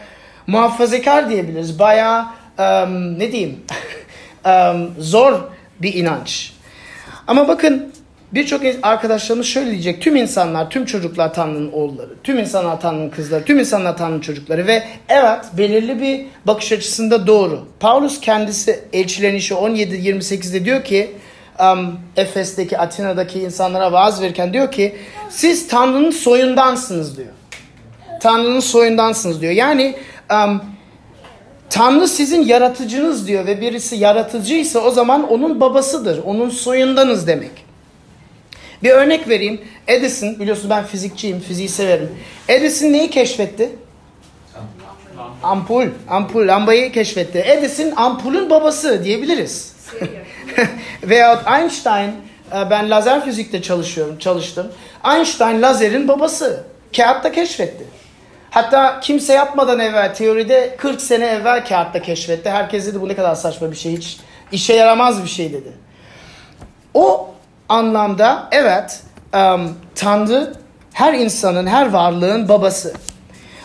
muhafazakar 0.47 1.31
diyebiliriz. 1.31 1.79
Bayağı 1.79 2.27
um, 2.59 3.19
ne 3.19 3.33
diyeyim 3.33 3.61
um, 4.47 4.95
zor 4.99 5.41
bir 5.81 5.95
inanç. 5.95 6.53
Ama 7.27 7.49
bakın 7.49 7.93
birçok 8.33 8.63
arkadaşlarımız 8.83 9.47
şöyle 9.47 9.71
diyecek. 9.71 10.03
Tüm 10.03 10.17
insanlar, 10.17 10.71
tüm 10.71 10.85
çocuklar 10.85 11.35
Tanrı'nın 11.35 11.73
oğulları. 11.73 12.11
Tüm 12.25 12.39
insanlar 12.39 12.81
Tanrı'nın 12.81 13.11
kızları. 13.11 13.45
Tüm 13.45 13.59
insanlar 13.59 13.97
Tanrı'nın 13.97 14.21
çocukları. 14.21 14.67
Ve 14.67 14.83
evet 15.09 15.41
belirli 15.59 16.01
bir 16.01 16.27
bakış 16.47 16.73
açısında 16.73 17.27
doğru. 17.27 17.61
Paulus 17.81 18.21
kendisi 18.21 18.81
elçilerin 18.93 19.37
işi 19.37 19.55
17-28'de 19.55 20.65
diyor 20.65 20.85
ki 20.85 21.11
um, 21.61 22.01
Efes'teki, 22.17 22.79
Atina'daki 22.79 23.41
insanlara 23.41 23.93
vaaz 23.93 24.23
verirken 24.23 24.53
diyor 24.53 24.73
ki 24.73 24.97
siz 25.31 25.69
Tanrı'nın 25.69 26.11
soyundansınız 26.11 27.17
diyor. 27.17 27.33
Tanrı'nın 28.21 28.61
soyundansınız 28.61 29.41
diyor. 29.41 29.53
Yani 29.53 29.95
um, 30.33 30.63
Tanrı 31.71 32.09
sizin 32.09 32.43
yaratıcınız 32.43 33.29
diyor 33.29 33.47
ve 33.47 33.61
birisi 33.61 33.97
yaratıcıysa 33.97 34.81
o 34.81 34.91
zaman 34.91 35.31
onun 35.31 35.61
babasıdır. 35.61 36.23
Onun 36.25 36.51
soyundanız 36.51 37.27
demek. 37.27 37.68
Bir 38.83 38.91
örnek 38.91 39.29
vereyim. 39.29 39.61
Edison, 39.89 40.41
biliyorsunuz 40.41 40.71
ben 40.71 40.85
fizikçiyim, 40.85 41.41
fiziği 41.41 41.69
severim. 41.69 42.11
Edison 42.49 42.93
neyi 42.93 43.11
keşfetti? 43.11 43.71
Ampul. 45.43 45.87
Ampul, 46.09 46.49
lambayı 46.49 46.93
keşfetti. 46.93 47.39
Edison 47.39 47.93
ampulün 47.97 48.51
babası 48.51 49.05
diyebiliriz. 49.05 49.73
Veyahut 51.03 51.47
Einstein, 51.59 52.11
e, 52.57 52.71
ben 52.71 52.91
lazer 52.91 53.25
fizikte 53.25 53.63
çalışıyorum, 53.63 54.19
çalıştım. 54.19 54.73
Einstein 55.15 55.63
lazerin 55.63 56.09
babası. 56.09 56.65
Kağıtta 56.97 57.33
keşfetti. 57.33 57.85
Hatta 58.51 59.01
kimse 59.01 59.33
yapmadan 59.33 59.79
evvel 59.79 60.15
teoride 60.15 60.77
40 60.79 61.01
sene 61.01 61.27
evvel 61.27 61.67
kağıtta 61.67 62.03
keşfetti. 62.03 62.51
Herkes 62.51 62.87
dedi 62.87 63.01
bu 63.01 63.09
ne 63.09 63.17
kadar 63.17 63.35
saçma 63.35 63.71
bir 63.71 63.77
şey 63.77 63.97
hiç 63.97 64.17
işe 64.53 64.75
yaramaz 64.75 65.23
bir 65.23 65.29
şey 65.29 65.53
dedi. 65.53 65.73
O 66.95 67.31
anlamda 67.69 68.49
evet 68.53 69.03
um, 69.35 69.77
Tanrı 69.95 70.55
her 70.93 71.15
insanın 71.15 71.67
her 71.67 71.91
varlığın 71.91 72.49
babası. 72.49 72.95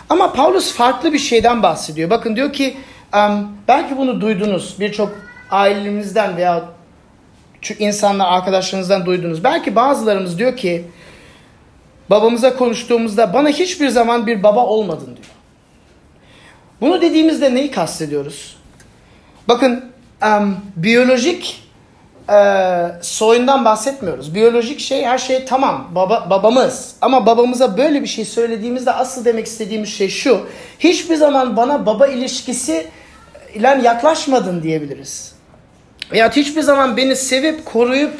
Ama 0.10 0.33
Paulus 0.33 0.74
farklı 0.74 1.13
bir 1.13 1.19
şeyden 1.19 1.63
bahsediyor. 1.63 2.10
Bakın 2.10 2.36
diyor 2.36 2.53
ki 2.53 2.77
um, 3.15 3.51
belki 3.67 3.98
bunu 3.98 4.22
duydunuz 4.22 4.75
birçok 4.79 5.12
ailemizden 5.51 6.38
veya 6.38 6.63
insanlar 7.79 8.31
arkadaşlarınızdan 8.31 9.05
duydunuz. 9.05 9.43
Belki 9.43 9.75
bazılarımız 9.75 10.39
diyor 10.39 10.57
ki 10.57 10.86
babamıza 12.10 12.55
konuştuğumuzda 12.55 13.33
bana 13.33 13.50
hiçbir 13.50 13.89
zaman 13.89 14.27
bir 14.27 14.43
baba 14.43 14.65
olmadın 14.65 15.05
diyor. 15.05 15.27
Bunu 16.81 17.01
dediğimizde 17.01 17.55
neyi 17.55 17.72
kastediyoruz? 17.72 18.57
Bakın 19.48 19.86
um, 20.25 20.57
biyolojik 20.75 21.62
e, 22.30 22.36
soyundan 23.01 23.65
bahsetmiyoruz. 23.65 24.36
Biyolojik 24.36 24.80
şey 24.80 25.06
her 25.06 25.18
şey 25.18 25.46
tamam 25.46 25.88
baba, 25.96 26.27
babamız 26.30 26.96
ama 27.01 27.25
babamıza 27.25 27.77
böyle 27.77 28.01
bir 28.01 28.08
şey 28.08 28.25
söylediğimizde 28.25 28.92
asıl 28.92 29.25
demek 29.25 29.46
istediğimiz 29.46 29.89
şey 29.89 30.10
şu. 30.10 30.42
Hiçbir 30.80 31.15
zaman 31.15 31.58
bana 31.58 31.86
baba 31.86 32.08
ilişkisi 32.08 32.88
ile 33.53 33.80
yaklaşmadın 33.84 34.63
diyebiliriz. 34.63 35.34
Veya 36.12 36.32
hiçbir 36.32 36.62
zaman 36.62 36.98
beni 36.98 37.15
sevip 37.15 37.65
koruyup 37.65 38.13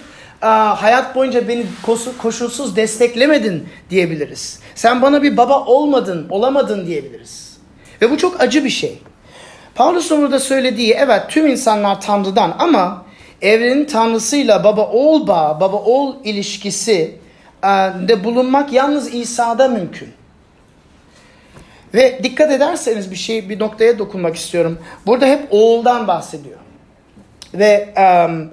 hayat 0.76 1.16
boyunca 1.16 1.48
beni 1.48 1.66
koşulsuz 2.22 2.76
desteklemedin 2.76 3.70
diyebiliriz. 3.90 4.60
Sen 4.76 5.02
bana 5.02 5.24
bir 5.24 5.38
baba 5.38 5.66
olmadın, 5.66 6.28
olamadın 6.30 6.88
diyebiliriz. 6.88 7.58
Ve 8.02 8.12
bu 8.12 8.18
çok 8.18 8.42
acı 8.42 8.66
bir 8.66 8.70
şey. 8.70 9.02
Paulus'un 9.76 10.22
burada 10.22 10.40
söylediği 10.40 10.94
evet 10.94 11.22
tüm 11.30 11.48
insanlar 11.48 12.02
Tanrı'dan 12.02 12.56
ama 12.60 13.03
evrenin 13.44 13.86
Tanrısıyla 13.86 14.64
baba 14.64 14.82
oğul 14.82 15.28
bağı, 15.28 15.60
baba 15.60 15.78
oğul 15.78 16.16
ilişkisi 16.24 17.16
e, 17.64 17.68
de 18.08 18.24
bulunmak 18.24 18.74
yalnız 18.74 19.14
İsa'da 19.14 19.68
mümkün. 19.68 20.10
Ve 21.94 22.20
dikkat 22.24 22.52
ederseniz 22.52 23.12
bir 23.12 23.16
şey 23.16 23.50
bir 23.50 23.60
noktaya 23.60 24.00
dokunmak 24.00 24.36
istiyorum. 24.36 24.80
Burada 25.06 25.26
hep 25.26 25.48
oğuldan 25.52 26.08
bahsediyor. 26.08 26.58
Ve 27.54 27.94
um, 27.98 28.50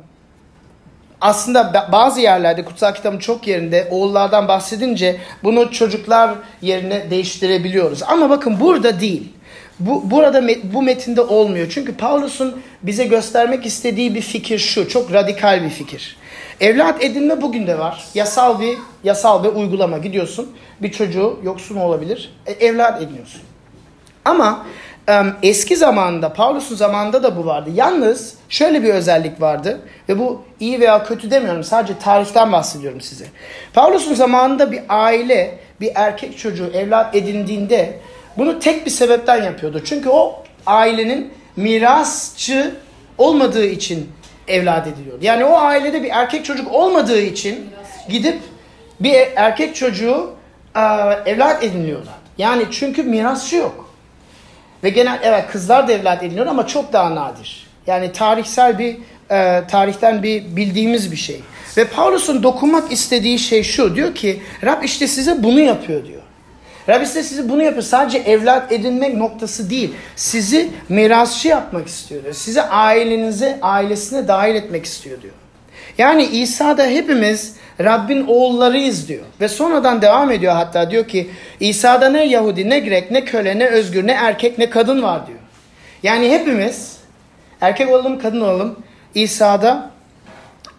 aslında 1.20 1.88
bazı 1.92 2.20
yerlerde 2.20 2.64
kutsal 2.64 2.94
kitabın 2.94 3.18
çok 3.18 3.46
yerinde 3.46 3.88
oğullardan 3.90 4.48
bahsedince 4.48 5.16
bunu 5.44 5.70
çocuklar 5.72 6.34
yerine 6.62 7.10
değiştirebiliyoruz. 7.10 8.02
Ama 8.02 8.30
bakın 8.30 8.60
burada 8.60 9.00
değil. 9.00 9.32
Bu, 9.80 10.10
burada 10.10 10.48
bu 10.72 10.82
metinde 10.82 11.20
olmuyor. 11.20 11.66
Çünkü 11.70 11.96
Paulus'un 11.96 12.62
bize 12.82 13.04
göstermek 13.04 13.66
istediği 13.66 14.14
bir 14.14 14.20
fikir 14.20 14.58
şu. 14.58 14.88
Çok 14.88 15.12
radikal 15.12 15.62
bir 15.62 15.70
fikir. 15.70 16.16
Evlat 16.60 17.04
edinme 17.04 17.42
bugün 17.42 17.66
de 17.66 17.78
var. 17.78 18.04
Yasal 18.14 18.60
bir 18.60 18.78
yasal 19.04 19.44
bir 19.44 19.48
uygulama. 19.48 19.98
Gidiyorsun 19.98 20.52
bir 20.82 20.92
çocuğu 20.92 21.40
yoksun 21.42 21.76
olabilir. 21.76 22.32
E, 22.46 22.52
evlat 22.52 23.02
ediniyorsun. 23.02 23.40
Ama 24.24 24.66
eski 25.42 25.76
zamanda, 25.76 26.32
Paulus'un 26.32 26.76
zamanında 26.76 27.22
da 27.22 27.36
bu 27.36 27.46
vardı. 27.46 27.70
Yalnız 27.74 28.34
şöyle 28.48 28.82
bir 28.82 28.88
özellik 28.88 29.40
vardı 29.40 29.80
ve 30.08 30.18
bu 30.18 30.42
iyi 30.60 30.80
veya 30.80 31.04
kötü 31.04 31.30
demiyorum 31.30 31.64
sadece 31.64 31.98
tarihten 31.98 32.52
bahsediyorum 32.52 33.00
size. 33.00 33.24
Paulus'un 33.72 34.14
zamanında 34.14 34.72
bir 34.72 34.80
aile, 34.88 35.58
bir 35.80 35.92
erkek 35.94 36.38
çocuğu 36.38 36.70
evlat 36.74 37.16
edindiğinde 37.16 37.98
bunu 38.38 38.58
tek 38.58 38.86
bir 38.86 38.90
sebepten 38.90 39.42
yapıyordu. 39.42 39.82
Çünkü 39.84 40.08
o 40.08 40.42
ailenin 40.66 41.32
mirasçı 41.56 42.74
olmadığı 43.18 43.66
için 43.66 44.10
evlat 44.48 44.86
ediliyordu. 44.86 45.24
Yani 45.24 45.44
o 45.44 45.56
ailede 45.56 46.02
bir 46.02 46.10
erkek 46.10 46.44
çocuk 46.44 46.72
olmadığı 46.72 47.20
için 47.20 47.70
gidip 48.08 48.38
bir 49.00 49.14
erkek 49.36 49.74
çocuğu 49.74 50.30
evlat 51.26 51.64
ediniyorlar. 51.64 52.14
Yani 52.38 52.62
çünkü 52.70 53.02
mirasçı 53.02 53.56
yok. 53.56 53.90
Ve 54.84 54.88
genel 54.88 55.18
evet 55.22 55.44
kızlar 55.52 55.88
da 55.88 55.92
evlat 55.92 56.22
ediniyor 56.22 56.46
ama 56.46 56.66
çok 56.66 56.92
daha 56.92 57.14
nadir. 57.14 57.66
Yani 57.86 58.12
tarihsel 58.12 58.78
bir 58.78 58.96
e, 59.30 59.62
tarihten 59.70 60.22
bir 60.22 60.56
bildiğimiz 60.56 61.12
bir 61.12 61.16
şey. 61.16 61.40
Ve 61.76 61.84
Paulus'un 61.84 62.42
dokunmak 62.42 62.92
istediği 62.92 63.38
şey 63.38 63.62
şu. 63.62 63.94
Diyor 63.94 64.14
ki 64.14 64.42
Rab 64.64 64.82
işte 64.82 65.06
size 65.06 65.42
bunu 65.42 65.60
yapıyor 65.60 66.04
diyor. 66.04 66.19
Rab 66.88 67.02
işte 67.02 67.22
size 67.22 67.48
bunu 67.48 67.62
yapıyor. 67.62 67.82
Sadece 67.82 68.18
evlat 68.18 68.72
edinmek 68.72 69.16
noktası 69.16 69.70
değil. 69.70 69.94
Sizi 70.16 70.68
mirasçı 70.88 71.48
yapmak 71.48 71.86
istiyor 71.86 72.22
diyor. 72.22 72.34
Sizi 72.34 72.62
ailenize, 72.62 73.58
ailesine 73.62 74.28
dahil 74.28 74.54
etmek 74.54 74.84
istiyor 74.84 75.22
diyor. 75.22 75.34
Yani 75.98 76.24
İsa'da 76.24 76.86
hepimiz 76.86 77.56
Rabbin 77.80 78.26
oğullarıyız 78.26 79.08
diyor. 79.08 79.24
Ve 79.40 79.48
sonradan 79.48 80.02
devam 80.02 80.30
ediyor 80.30 80.52
hatta 80.52 80.90
diyor 80.90 81.08
ki 81.08 81.30
İsa'da 81.60 82.08
ne 82.08 82.24
Yahudi, 82.24 82.70
ne 82.70 82.80
Grek, 82.80 83.10
ne 83.10 83.24
köle, 83.24 83.58
ne 83.58 83.66
özgür, 83.66 84.06
ne 84.06 84.12
erkek, 84.12 84.58
ne 84.58 84.70
kadın 84.70 85.02
var 85.02 85.26
diyor. 85.26 85.38
Yani 86.02 86.30
hepimiz 86.30 86.96
erkek 87.60 87.90
olalım, 87.90 88.18
kadın 88.18 88.40
olalım 88.40 88.78
İsa'da 89.14 89.90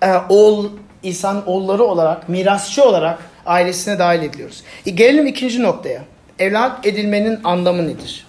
e, 0.03 0.13
oğul, 0.29 0.69
İsa'nın 1.03 1.43
oğulları 1.45 1.83
olarak, 1.83 2.29
mirasçı 2.29 2.83
olarak 2.83 3.30
ailesine 3.45 3.99
dahil 3.99 4.21
ediliyoruz. 4.21 4.63
E, 4.85 4.89
gelelim 4.89 5.27
ikinci 5.27 5.63
noktaya. 5.63 6.01
Evlat 6.39 6.85
edilmenin 6.85 7.39
anlamı 7.43 7.87
nedir? 7.87 8.27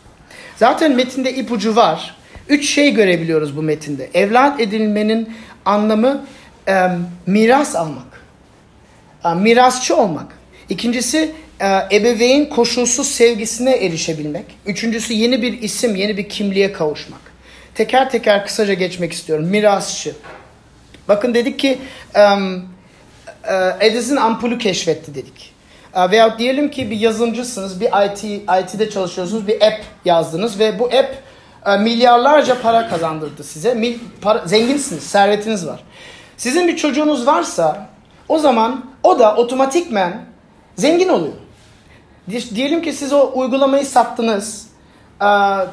Zaten 0.56 0.92
metinde 0.92 1.34
ipucu 1.34 1.76
var. 1.76 2.16
Üç 2.48 2.68
şey 2.68 2.94
görebiliyoruz 2.94 3.56
bu 3.56 3.62
metinde. 3.62 4.10
Evlat 4.14 4.60
edilmenin 4.60 5.34
anlamı 5.64 6.24
e, 6.68 6.88
miras 7.26 7.76
almak. 7.76 8.22
E, 9.24 9.28
mirasçı 9.28 9.96
olmak. 9.96 10.38
İkincisi 10.68 11.32
e, 11.60 11.96
ebeveyn 11.96 12.44
koşulsuz 12.44 13.08
sevgisine 13.08 13.72
erişebilmek. 13.72 14.44
Üçüncüsü 14.66 15.12
yeni 15.12 15.42
bir 15.42 15.62
isim, 15.62 15.96
yeni 15.96 16.16
bir 16.16 16.28
kimliğe 16.28 16.72
kavuşmak. 16.72 17.20
Teker 17.74 18.10
teker 18.10 18.46
kısaca 18.46 18.74
geçmek 18.74 19.12
istiyorum. 19.12 19.44
Mirasçı. 19.44 20.12
Bakın 21.08 21.34
dedik 21.34 21.58
ki 21.58 21.78
Edison 23.80 24.16
ampulü 24.16 24.58
keşfetti 24.58 25.14
dedik. 25.14 25.52
Veya 26.10 26.38
diyelim 26.38 26.70
ki 26.70 26.90
bir 26.90 26.96
yazılımcısınız, 26.96 27.80
bir 27.80 27.86
IT, 27.86 28.24
IT'de 28.64 28.90
çalışıyorsunuz, 28.90 29.46
bir 29.46 29.54
app 29.54 29.80
yazdınız 30.04 30.58
ve 30.58 30.78
bu 30.78 30.84
app 30.84 31.22
milyarlarca 31.80 32.62
para 32.62 32.88
kazandırdı 32.88 33.44
size. 33.44 33.74
Mil, 33.74 33.98
para, 34.20 34.42
zenginsiniz, 34.46 35.02
servetiniz 35.02 35.66
var. 35.66 35.80
Sizin 36.36 36.68
bir 36.68 36.76
çocuğunuz 36.76 37.26
varsa 37.26 37.88
o 38.28 38.38
zaman 38.38 38.84
o 39.02 39.18
da 39.18 39.36
otomatikmen 39.36 40.24
zengin 40.76 41.08
oluyor. 41.08 41.34
Diyelim 42.54 42.82
ki 42.82 42.92
siz 42.92 43.12
o 43.12 43.32
uygulamayı 43.34 43.86
sattınız, 43.86 44.68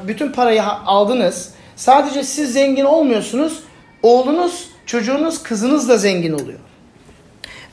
bütün 0.06 0.32
parayı 0.32 0.64
aldınız. 0.64 1.50
Sadece 1.76 2.22
siz 2.22 2.52
zengin 2.52 2.84
olmuyorsunuz, 2.84 3.60
oğlunuz, 4.02 4.68
çocuğunuz, 4.86 5.42
kızınız 5.42 5.88
da 5.88 5.96
zengin 5.96 6.32
oluyor. 6.32 6.58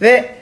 Ve 0.02 0.36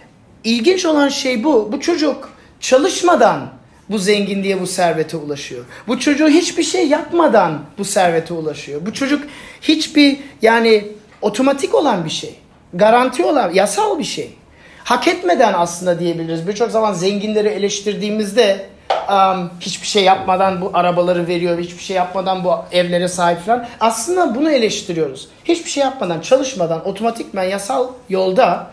ilginç 0.43 0.85
olan 0.85 1.09
şey 1.09 1.43
bu. 1.43 1.71
Bu 1.71 1.79
çocuk 1.79 2.29
çalışmadan 2.59 3.49
bu 3.89 3.97
zenginliğe, 3.97 4.61
bu 4.61 4.67
servete 4.67 5.17
ulaşıyor. 5.17 5.65
Bu 5.87 5.99
çocuğu 5.99 6.27
hiçbir 6.27 6.63
şey 6.63 6.87
yapmadan 6.87 7.61
bu 7.77 7.85
servete 7.85 8.33
ulaşıyor. 8.33 8.85
Bu 8.85 8.93
çocuk 8.93 9.23
hiçbir 9.61 10.17
yani 10.41 10.87
otomatik 11.21 11.75
olan 11.75 12.05
bir 12.05 12.09
şey. 12.09 12.35
Garanti 12.73 13.23
olan, 13.23 13.53
yasal 13.53 13.99
bir 13.99 14.03
şey. 14.03 14.33
Hak 14.83 15.07
etmeden 15.07 15.53
aslında 15.53 15.99
diyebiliriz. 15.99 16.47
Birçok 16.47 16.71
zaman 16.71 16.93
zenginleri 16.93 17.47
eleştirdiğimizde 17.47 18.69
um, 19.09 19.51
hiçbir 19.59 19.87
şey 19.87 20.03
yapmadan 20.03 20.61
bu 20.61 20.71
arabaları 20.73 21.27
veriyor, 21.27 21.59
hiçbir 21.59 21.83
şey 21.83 21.95
yapmadan 21.95 22.43
bu 22.43 22.55
evlere 22.71 23.07
sahip 23.07 23.39
falan. 23.39 23.67
Aslında 23.79 24.35
bunu 24.35 24.51
eleştiriyoruz. 24.51 25.27
Hiçbir 25.45 25.69
şey 25.69 25.83
yapmadan, 25.83 26.21
çalışmadan, 26.21 26.87
otomatikmen 26.87 27.43
yasal 27.43 27.87
yolda 28.09 28.67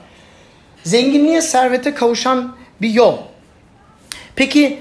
zenginliğe, 0.84 1.42
servete 1.42 1.94
kavuşan 1.94 2.56
bir 2.80 2.90
yol. 2.90 3.18
Peki 4.36 4.78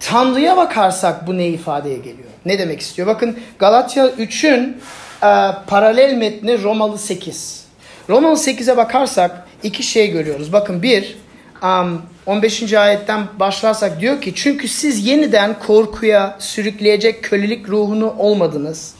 Tanrı'ya 0.00 0.56
bakarsak 0.56 1.26
bu 1.26 1.38
ne 1.38 1.48
ifadeye 1.48 1.96
geliyor? 1.96 2.28
Ne 2.46 2.58
demek 2.58 2.80
istiyor? 2.80 3.08
Bakın 3.08 3.38
Galatya 3.58 4.06
3'ün 4.06 4.76
e, 5.22 5.50
paralel 5.66 6.14
metni 6.14 6.62
Romalı 6.62 6.98
8. 6.98 7.64
Romalı 8.08 8.34
8'e 8.34 8.76
bakarsak 8.76 9.46
iki 9.62 9.82
şey 9.82 10.10
görüyoruz. 10.10 10.52
Bakın 10.52 10.82
bir, 10.82 11.16
um, 11.62 12.02
15. 12.26 12.72
ayetten 12.72 13.26
başlarsak 13.40 14.00
diyor 14.00 14.20
ki 14.20 14.32
çünkü 14.34 14.68
siz 14.68 15.06
yeniden 15.06 15.58
korkuya 15.66 16.36
sürükleyecek 16.38 17.24
kölelik 17.24 17.68
ruhunu 17.68 18.14
olmadınız. 18.18 18.94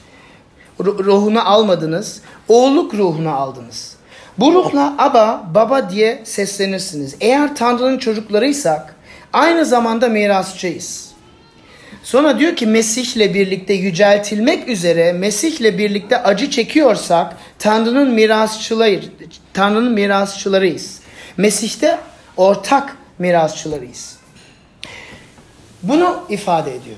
Ruhunu 0.80 1.48
almadınız. 1.48 2.22
Oğulluk 2.48 2.94
ruhunu 2.94 3.34
aldınız. 3.34 3.93
Bu 4.38 4.52
ruhla 4.54 4.94
aba, 4.98 5.44
baba 5.54 5.90
diye 5.90 6.20
seslenirsiniz. 6.24 7.16
Eğer 7.20 7.56
Tanrı'nın 7.56 7.98
çocuklarıysak 7.98 8.94
aynı 9.32 9.64
zamanda 9.64 10.08
mirasçıyız. 10.08 11.14
Sonra 12.02 12.38
diyor 12.38 12.56
ki 12.56 12.66
Mesih'le 12.66 13.34
birlikte 13.34 13.74
yüceltilmek 13.74 14.68
üzere 14.68 15.12
Mesih'le 15.12 15.78
birlikte 15.78 16.22
acı 16.22 16.50
çekiyorsak 16.50 17.36
Tanrı'nın 17.58 18.10
mirasçıları 18.10 19.00
Tanrı'nın 19.54 19.92
mirasçılarıyız. 19.92 21.00
Mesih'te 21.36 21.98
ortak 22.36 22.96
mirasçılarıyız. 23.18 24.16
Bunu 25.82 26.24
ifade 26.28 26.70
ediyor. 26.70 26.96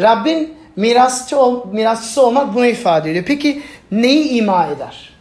Rabbin 0.00 0.54
mirasçı 0.76 1.38
ol, 1.38 1.72
mirasçısı 1.72 2.22
olmak 2.22 2.54
bunu 2.54 2.66
ifade 2.66 3.10
ediyor. 3.10 3.24
Peki 3.28 3.62
neyi 3.90 4.28
ima 4.28 4.66
eder? 4.66 5.13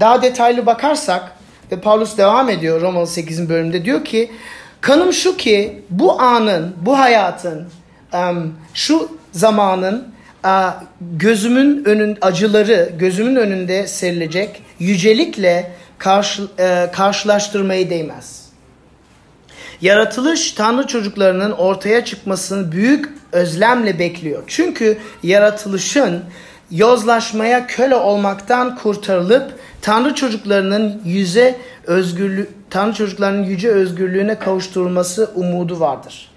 Daha 0.00 0.22
detaylı 0.22 0.66
bakarsak 0.66 1.32
ve 1.72 1.80
Paulus 1.80 2.18
devam 2.18 2.48
ediyor 2.48 2.80
Romalı 2.80 3.06
8. 3.06 3.48
bölümde 3.48 3.84
diyor 3.84 4.04
ki 4.04 4.30
kanım 4.80 5.12
şu 5.12 5.36
ki 5.36 5.82
bu 5.90 6.20
anın, 6.20 6.74
bu 6.82 6.98
hayatın, 6.98 7.68
şu 8.74 9.08
zamanın 9.32 10.14
gözümün 11.00 11.84
önün 11.84 12.18
acıları 12.20 12.92
gözümün 12.98 13.36
önünde 13.36 13.86
serilecek 13.86 14.62
yücelikle 14.78 15.72
karşı, 15.98 16.42
e, 16.58 16.90
karşılaştırmayı 16.92 17.90
değmez. 17.90 18.50
Yaratılış 19.80 20.52
Tanrı 20.52 20.86
çocuklarının 20.86 21.50
ortaya 21.50 22.04
çıkmasını 22.04 22.72
büyük 22.72 23.08
özlemle 23.32 23.98
bekliyor. 23.98 24.42
Çünkü 24.46 24.98
yaratılışın 25.22 26.24
yozlaşmaya 26.70 27.66
köle 27.66 27.96
olmaktan 27.96 28.76
kurtarılıp 28.76 29.52
Tanrı 29.82 30.14
çocuklarının 30.14 31.02
yüze 31.04 31.56
özgürlüğü 31.86 32.48
Tanrı 32.70 32.92
çocuklarının 32.94 33.44
yüce 33.44 33.68
özgürlüğüne 33.68 34.38
kavuşturulması 34.38 35.30
umudu 35.34 35.80
vardır. 35.80 36.30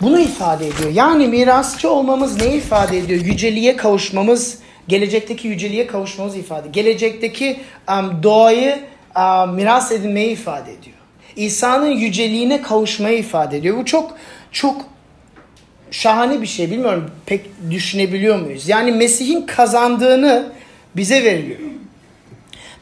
Bunu 0.00 0.20
ifade 0.20 0.66
ediyor. 0.66 0.90
Yani 0.92 1.28
mirasçı 1.28 1.90
olmamız 1.90 2.40
ne 2.40 2.54
ifade 2.54 2.98
ediyor? 2.98 3.20
Yüceliğe 3.20 3.76
kavuşmamız, 3.76 4.58
gelecekteki 4.88 5.48
yüceliğe 5.48 5.86
kavuşmamız 5.86 6.36
ifade. 6.36 6.68
Gelecekteki 6.68 7.60
um, 7.90 8.22
doğayı 8.22 8.78
um, 9.16 9.54
miras 9.54 9.92
edinmeyi 9.92 10.30
ifade 10.30 10.72
ediyor. 10.72 10.96
İsa'nın 11.36 11.90
yüceliğine 11.90 12.62
kavuşmayı 12.62 13.18
ifade 13.18 13.56
ediyor. 13.56 13.76
Bu 13.76 13.84
çok 13.84 14.16
çok 14.52 14.84
şahane 15.90 16.42
bir 16.42 16.46
şey. 16.46 16.70
Bilmiyorum 16.70 17.10
pek 17.26 17.46
düşünebiliyor 17.70 18.40
muyuz? 18.40 18.68
Yani 18.68 18.92
Mesih'in 18.92 19.46
kazandığını 19.46 20.52
bize 20.96 21.24
veriliyor. 21.24 21.73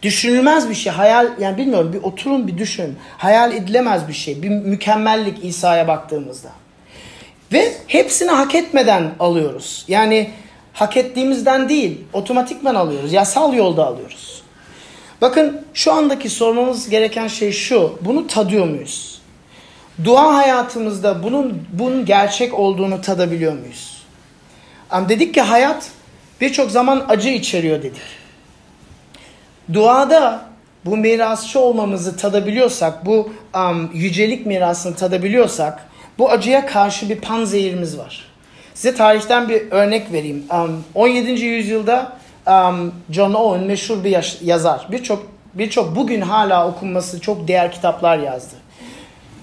Düşünülmez 0.03 0.71
bir 0.71 0.75
şey. 0.75 0.93
Hayal 0.93 1.31
yani 1.41 1.57
bilmiyorum 1.57 1.93
bir 1.93 2.03
oturun 2.03 2.49
bir 2.49 2.59
düşünün. 2.59 2.97
Hayal 3.19 3.53
edilemez 3.53 4.09
bir 4.09 4.13
şey. 4.13 4.43
Bir 4.43 4.49
mükemmellik 4.49 5.45
İsa'ya 5.45 5.89
baktığımızda. 5.89 6.49
Ve 7.53 7.73
hepsini 7.87 8.31
hak 8.31 8.55
etmeden 8.55 9.11
alıyoruz. 9.21 9.85
Yani 9.89 10.31
hak 10.73 10.97
ettiğimizden 10.97 11.69
değil, 11.69 12.01
otomatikman 12.13 12.75
alıyoruz. 12.75 13.13
Yasal 13.13 13.55
yolda 13.55 13.87
alıyoruz. 13.87 14.43
Bakın 15.21 15.63
şu 15.75 15.93
andaki 15.93 16.29
sormamız 16.29 16.89
gereken 16.89 17.29
şey 17.29 17.53
şu. 17.53 17.99
Bunu 18.01 18.27
tadıyor 18.27 18.67
muyuz? 18.67 19.21
Dua 20.05 20.35
hayatımızda 20.35 21.23
bunun 21.23 21.63
bunun 21.73 22.05
gerçek 22.05 22.59
olduğunu 22.59 23.01
tadabiliyor 23.01 23.53
muyuz? 23.53 24.03
Um, 24.93 25.09
dedik 25.09 25.35
ki 25.35 25.41
hayat 25.41 25.91
birçok 26.41 26.71
zaman 26.71 27.05
acı 27.09 27.29
içeriyor 27.29 27.83
dedik. 27.83 28.22
Duada 29.73 30.41
bu 30.85 30.97
mirasçı 30.97 31.61
olmamızı 31.61 32.17
tadabiliyorsak, 32.17 33.07
bu 33.07 33.33
um, 33.55 33.91
yücelik 33.95 34.47
mirasını 34.47 34.97
tadabiliyorsak 34.97 35.87
bu 36.19 36.31
acıya 36.31 36.67
karşı 36.67 37.09
bir 37.09 37.21
panzehirimiz 37.21 37.99
var. 37.99 38.25
Size 38.75 38.95
tarihten 38.95 39.49
bir 39.49 39.71
örnek 39.71 40.13
vereyim. 40.13 40.45
Um, 40.51 40.85
17. 40.95 41.31
yüzyılda 41.31 42.13
um, 42.47 42.95
John 43.11 43.35
Owen 43.35 43.67
meşhur 43.67 44.05
bir 44.05 44.39
yazar. 44.43 44.87
Birçok 44.91 45.27
birçok 45.55 45.97
bugün 45.97 46.21
hala 46.21 46.69
okunması 46.69 47.21
çok 47.21 47.49
değer 47.49 47.73
kitaplar 47.73 48.19
yazdı. 48.19 48.55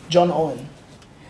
John 0.10 0.30
Owen. 0.30 0.58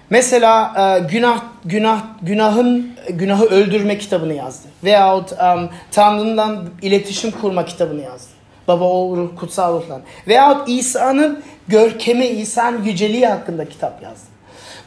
Mesela 0.10 0.74
e, 0.78 1.00
günah 1.00 1.42
günah 1.66 2.02
günahın 2.22 2.94
günahı 3.10 3.46
öldürme 3.46 3.98
kitabını 3.98 4.34
yazdı. 4.34 4.68
Veyahut 4.84 5.32
um, 5.32 5.70
Tanrı'dan 5.92 6.70
iletişim 6.82 7.32
kurma 7.32 7.66
kitabını 7.66 8.02
yazdı. 8.02 8.39
Baba 8.70 8.86
oğul 8.86 9.36
kutsal 9.36 9.82
ruhlan. 9.82 10.02
Veyahut 10.28 10.70
İsa'nın 10.70 11.44
görkemi, 11.68 12.26
İsa'nın 12.26 12.84
yüceliği 12.84 13.28
hakkında 13.28 13.70
kitap 13.70 14.04
yazdı. 14.04 14.28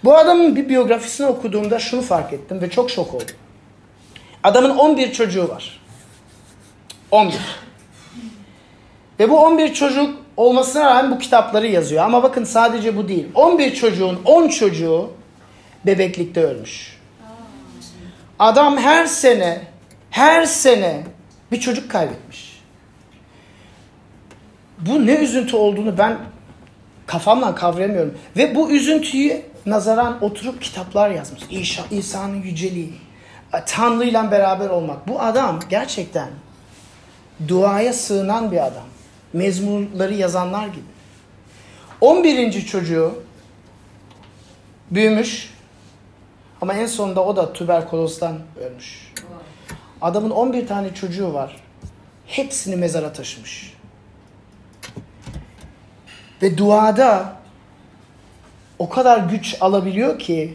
Bu 0.05 0.17
adamın 0.17 0.57
bir 0.57 0.69
biyografisini 0.69 1.27
okuduğumda 1.27 1.79
şunu 1.79 2.03
fark 2.03 2.33
ettim 2.33 2.61
ve 2.61 2.71
çok 2.71 2.91
şok 2.91 3.15
oldum. 3.15 3.37
Adamın 4.43 4.77
11 4.77 5.13
çocuğu 5.13 5.49
var. 5.49 5.81
11. 7.11 7.35
Ve 9.21 9.31
bu 9.31 9.39
11 9.39 9.75
çocuk 9.75 10.17
olmasına 10.37 10.85
rağmen 10.85 11.11
bu 11.11 11.19
kitapları 11.19 11.67
yazıyor. 11.67 12.05
Ama 12.05 12.23
bakın 12.23 12.45
sadece 12.45 12.97
bu 12.97 13.09
değil. 13.09 13.29
11 13.35 13.75
çocuğun 13.75 14.21
10 14.25 14.49
çocuğu 14.49 15.11
bebeklikte 15.87 16.43
ölmüş. 16.45 16.99
Adam 18.39 18.77
her 18.77 19.07
sene 19.07 19.61
her 20.11 20.45
sene 20.47 21.03
bir 21.53 21.61
çocuk 21.61 21.91
kaybetmiş. 21.91 22.52
Bu 24.87 25.07
ne 25.07 25.15
üzüntü 25.15 25.57
olduğunu 25.57 25.99
ben 25.99 26.19
kafamla 27.07 27.55
kavrayamıyorum. 27.55 28.19
Ve 28.37 28.55
bu 28.55 28.71
üzüntüyü 28.71 29.43
nazaran 29.67 30.25
oturup 30.25 30.63
kitaplar 30.63 31.11
yazmış. 31.11 31.43
İsa, 31.51 31.83
İsa'nın 31.91 32.43
yüceliği, 32.43 32.93
Tanrı 33.67 34.05
ile 34.05 34.31
beraber 34.31 34.69
olmak. 34.69 35.09
Bu 35.09 35.21
adam 35.21 35.61
gerçekten 35.69 36.29
duaya 37.49 37.93
sığınan 37.93 38.53
bir 38.53 38.67
adam. 38.67 38.85
Mezmurları 39.33 40.15
yazanlar 40.15 40.67
gibi. 40.67 40.85
11. 42.01 42.67
çocuğu 42.67 43.15
büyümüş 44.91 45.55
ama 46.61 46.75
en 46.75 46.87
sonunda 46.87 47.25
o 47.25 47.37
da 47.37 47.53
tüberkulozdan 47.53 48.39
ölmüş. 48.61 49.13
Adamın 50.01 50.31
11 50.31 50.67
tane 50.67 50.95
çocuğu 50.95 51.35
var. 51.35 51.57
Hepsini 52.27 52.77
mezara 52.77 53.13
taşımış. 53.13 53.75
Ve 56.43 56.59
duada 56.59 57.37
o 58.79 58.89
kadar 58.89 59.19
güç 59.19 59.57
alabiliyor 59.61 60.19
ki 60.19 60.55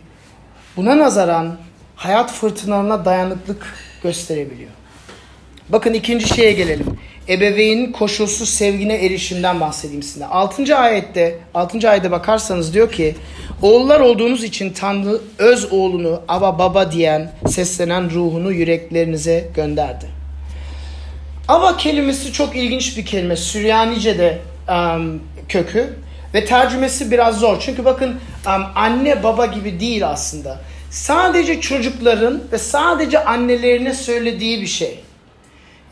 buna 0.77 0.97
nazaran 0.97 1.57
hayat 1.95 2.31
fırtınalarına 2.31 3.05
dayanıklık 3.05 3.73
gösterebiliyor. 4.03 4.69
Bakın 5.69 5.93
ikinci 5.93 6.27
şeye 6.27 6.51
gelelim. 6.51 6.99
Ebeveynin 7.29 7.91
koşulsuz 7.91 8.49
sevgine 8.49 9.05
erişimden 9.05 9.61
bahsedeyim 9.61 10.03
size. 10.03 10.25
6. 10.25 10.77
ayette 10.77 11.39
6. 11.53 11.89
ayette 11.89 12.11
bakarsanız 12.11 12.73
diyor 12.73 12.91
ki 12.91 13.15
oğullar 13.61 13.99
olduğunuz 13.99 14.43
için 14.43 14.73
Tanrı 14.73 15.21
öz 15.37 15.73
oğlunu 15.73 16.21
ava 16.27 16.59
baba 16.59 16.91
diyen 16.91 17.31
seslenen 17.47 18.11
ruhunu 18.11 18.51
yüreklerinize 18.51 19.49
gönderdi. 19.55 20.05
Ava 21.47 21.77
kelimesi 21.77 22.33
çok 22.33 22.55
ilginç 22.55 22.97
bir 22.97 23.05
kelime. 23.05 23.35
Süryanice'de 23.35 24.39
um, 24.69 25.21
kökü 25.49 25.93
ve 26.33 26.45
tercümesi 26.45 27.11
biraz 27.11 27.39
zor. 27.39 27.59
Çünkü 27.59 27.85
bakın 27.85 28.19
anne 28.75 29.23
baba 29.23 29.45
gibi 29.45 29.79
değil 29.79 30.07
aslında. 30.07 30.59
Sadece 30.89 31.61
çocukların 31.61 32.41
ve 32.51 32.57
sadece 32.57 33.25
annelerine 33.25 33.93
söylediği 33.93 34.61
bir 34.61 34.67
şey. 34.67 34.99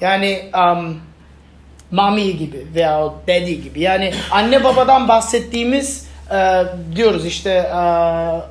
Yani 0.02 0.52
um, 0.58 1.00
mommy 1.92 2.38
gibi 2.38 2.68
veya 2.76 3.14
daddy 3.28 3.54
gibi. 3.54 3.80
Yani 3.80 4.14
anne 4.32 4.64
babadan 4.64 5.08
bahsettiğimiz 5.08 6.08
e, 6.32 6.64
diyoruz 6.96 7.26
işte 7.26 7.50
e, 7.50 7.76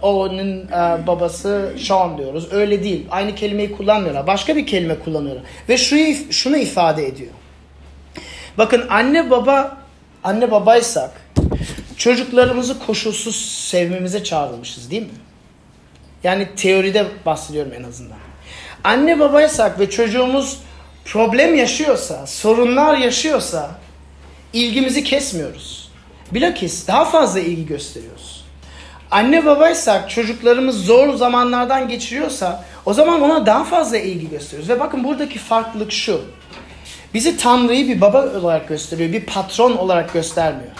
onun 0.02 0.60
e, 0.60 1.06
babası 1.06 1.72
Sean 1.78 2.18
diyoruz. 2.18 2.52
Öyle 2.52 2.84
değil. 2.84 3.06
Aynı 3.10 3.34
kelimeyi 3.34 3.72
kullanmıyorlar. 3.72 4.26
Başka 4.26 4.56
bir 4.56 4.66
kelime 4.66 4.98
kullanıyorlar. 4.98 5.44
Ve 5.68 5.76
şu 5.76 5.96
şunu 6.30 6.56
ifade 6.56 7.06
ediyor. 7.06 7.30
Bakın 8.58 8.84
anne 8.90 9.30
baba 9.30 9.83
anne 10.24 10.50
babaysak 10.50 11.10
çocuklarımızı 11.96 12.86
koşulsuz 12.86 13.36
sevmemize 13.70 14.24
çağrılmışız 14.24 14.90
değil 14.90 15.02
mi? 15.02 15.18
Yani 16.24 16.48
teoride 16.56 17.06
bahsediyorum 17.26 17.72
en 17.78 17.82
azından. 17.82 18.18
Anne 18.84 19.18
babaysak 19.18 19.80
ve 19.80 19.90
çocuğumuz 19.90 20.60
problem 21.04 21.54
yaşıyorsa, 21.54 22.26
sorunlar 22.26 22.96
yaşıyorsa 22.96 23.70
ilgimizi 24.52 25.04
kesmiyoruz. 25.04 25.90
Bilakis 26.30 26.88
daha 26.88 27.04
fazla 27.04 27.40
ilgi 27.40 27.66
gösteriyoruz. 27.66 28.44
Anne 29.10 29.46
babaysak 29.46 30.10
çocuklarımız 30.10 30.84
zor 30.84 31.14
zamanlardan 31.14 31.88
geçiriyorsa 31.88 32.64
o 32.86 32.94
zaman 32.94 33.22
ona 33.22 33.46
daha 33.46 33.64
fazla 33.64 33.98
ilgi 33.98 34.30
gösteriyoruz. 34.30 34.68
Ve 34.68 34.80
bakın 34.80 35.04
buradaki 35.04 35.38
farklılık 35.38 35.92
şu. 35.92 36.20
Bizi 37.14 37.36
Tanrı'yı 37.36 37.88
bir 37.88 38.00
baba 38.00 38.26
olarak 38.40 38.68
gösteriyor, 38.68 39.12
bir 39.12 39.26
patron 39.26 39.76
olarak 39.76 40.12
göstermiyor. 40.12 40.70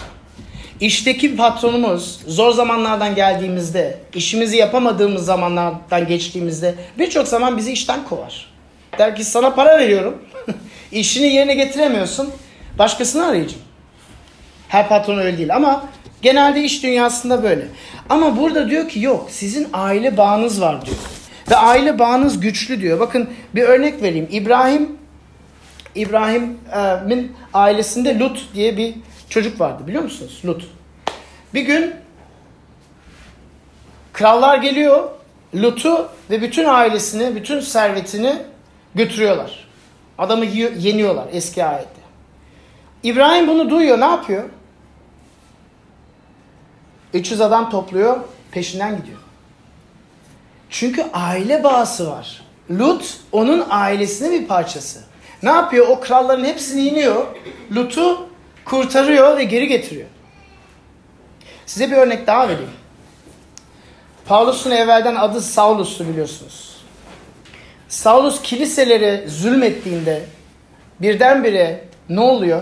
İşteki 0.79 1.35
patronumuz 1.35 2.19
zor 2.27 2.51
zamanlardan 2.51 3.15
geldiğimizde, 3.15 3.97
işimizi 4.13 4.57
yapamadığımız 4.57 5.25
zamanlardan 5.25 6.07
geçtiğimizde 6.07 6.75
birçok 6.99 7.27
zaman 7.27 7.57
bizi 7.57 7.71
işten 7.71 8.03
kovar. 8.03 8.53
Der 8.97 9.15
ki 9.15 9.23
sana 9.23 9.53
para 9.53 9.79
veriyorum, 9.79 10.21
işini 10.91 11.27
yerine 11.27 11.55
getiremiyorsun, 11.55 12.29
başkasını 12.79 13.25
arayacağım. 13.25 13.61
Her 14.67 14.89
patron 14.89 15.17
öyle 15.17 15.37
değil 15.37 15.55
ama 15.55 15.85
genelde 16.21 16.63
iş 16.63 16.83
dünyasında 16.83 17.43
böyle. 17.43 17.67
Ama 18.09 18.37
burada 18.37 18.69
diyor 18.69 18.89
ki 18.89 18.99
yok 18.99 19.27
sizin 19.31 19.67
aile 19.73 20.17
bağınız 20.17 20.61
var 20.61 20.85
diyor. 20.85 20.97
Ve 21.51 21.55
aile 21.55 21.99
bağınız 21.99 22.39
güçlü 22.39 22.81
diyor. 22.81 22.99
Bakın 22.99 23.29
bir 23.55 23.63
örnek 23.63 24.03
vereyim. 24.03 24.27
İbrahim 24.31 24.97
İbrahim'in 25.95 27.35
ailesinde 27.53 28.19
Lut 28.19 28.47
diye 28.53 28.77
bir 28.77 28.95
çocuk 29.29 29.59
vardı 29.59 29.87
biliyor 29.87 30.03
musunuz? 30.03 30.41
Lut. 30.45 30.69
Bir 31.53 31.61
gün 31.61 31.95
krallar 34.13 34.57
geliyor. 34.57 35.09
Lut'u 35.55 36.09
ve 36.29 36.41
bütün 36.41 36.65
ailesini, 36.65 37.35
bütün 37.35 37.59
servetini 37.59 38.35
götürüyorlar. 38.95 39.67
Adamı 40.17 40.45
yeniyorlar 40.45 41.27
eski 41.31 41.65
ayette. 41.65 42.01
İbrahim 43.03 43.47
bunu 43.47 43.69
duyuyor. 43.69 43.99
Ne 43.99 44.05
yapıyor? 44.05 44.43
300 47.13 47.41
adam 47.41 47.69
topluyor. 47.69 48.19
Peşinden 48.51 48.97
gidiyor. 48.97 49.19
Çünkü 50.69 51.05
aile 51.13 51.63
bağısı 51.63 52.11
var. 52.11 52.41
Lut 52.71 53.19
onun 53.31 53.65
ailesinin 53.69 54.41
bir 54.41 54.47
parçası. 54.47 55.04
Ne 55.45 55.51
yapıyor? 55.51 55.87
O 55.87 55.99
kralların 55.99 56.45
hepsini 56.45 56.81
iniyor. 56.81 57.25
Lut'u 57.75 58.29
kurtarıyor 58.65 59.37
ve 59.37 59.43
geri 59.43 59.67
getiriyor. 59.67 60.07
Size 61.65 61.91
bir 61.91 61.95
örnek 61.95 62.27
daha 62.27 62.49
vereyim. 62.49 62.71
Paulus'un 64.25 64.71
evvelden 64.71 65.15
adı 65.15 65.41
Saulus'tu 65.41 66.07
biliyorsunuz. 66.07 66.75
Saulus 67.87 68.41
kiliselere 68.41 69.27
zulmettiğinde 69.27 70.23
birdenbire 71.01 71.83
ne 72.09 72.19
oluyor? 72.19 72.61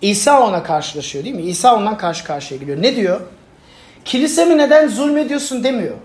İsa 0.00 0.46
ona 0.48 0.62
karşılaşıyor 0.62 1.24
değil 1.24 1.36
mi? 1.36 1.42
İsa 1.42 1.76
ondan 1.76 1.96
karşı 1.96 2.24
karşıya 2.24 2.60
geliyor. 2.60 2.82
Ne 2.82 2.96
diyor? 2.96 3.20
Kilisemi 4.04 4.58
neden 4.58 4.88
zulmediyorsun 4.88 5.64
demiyor. 5.64 5.96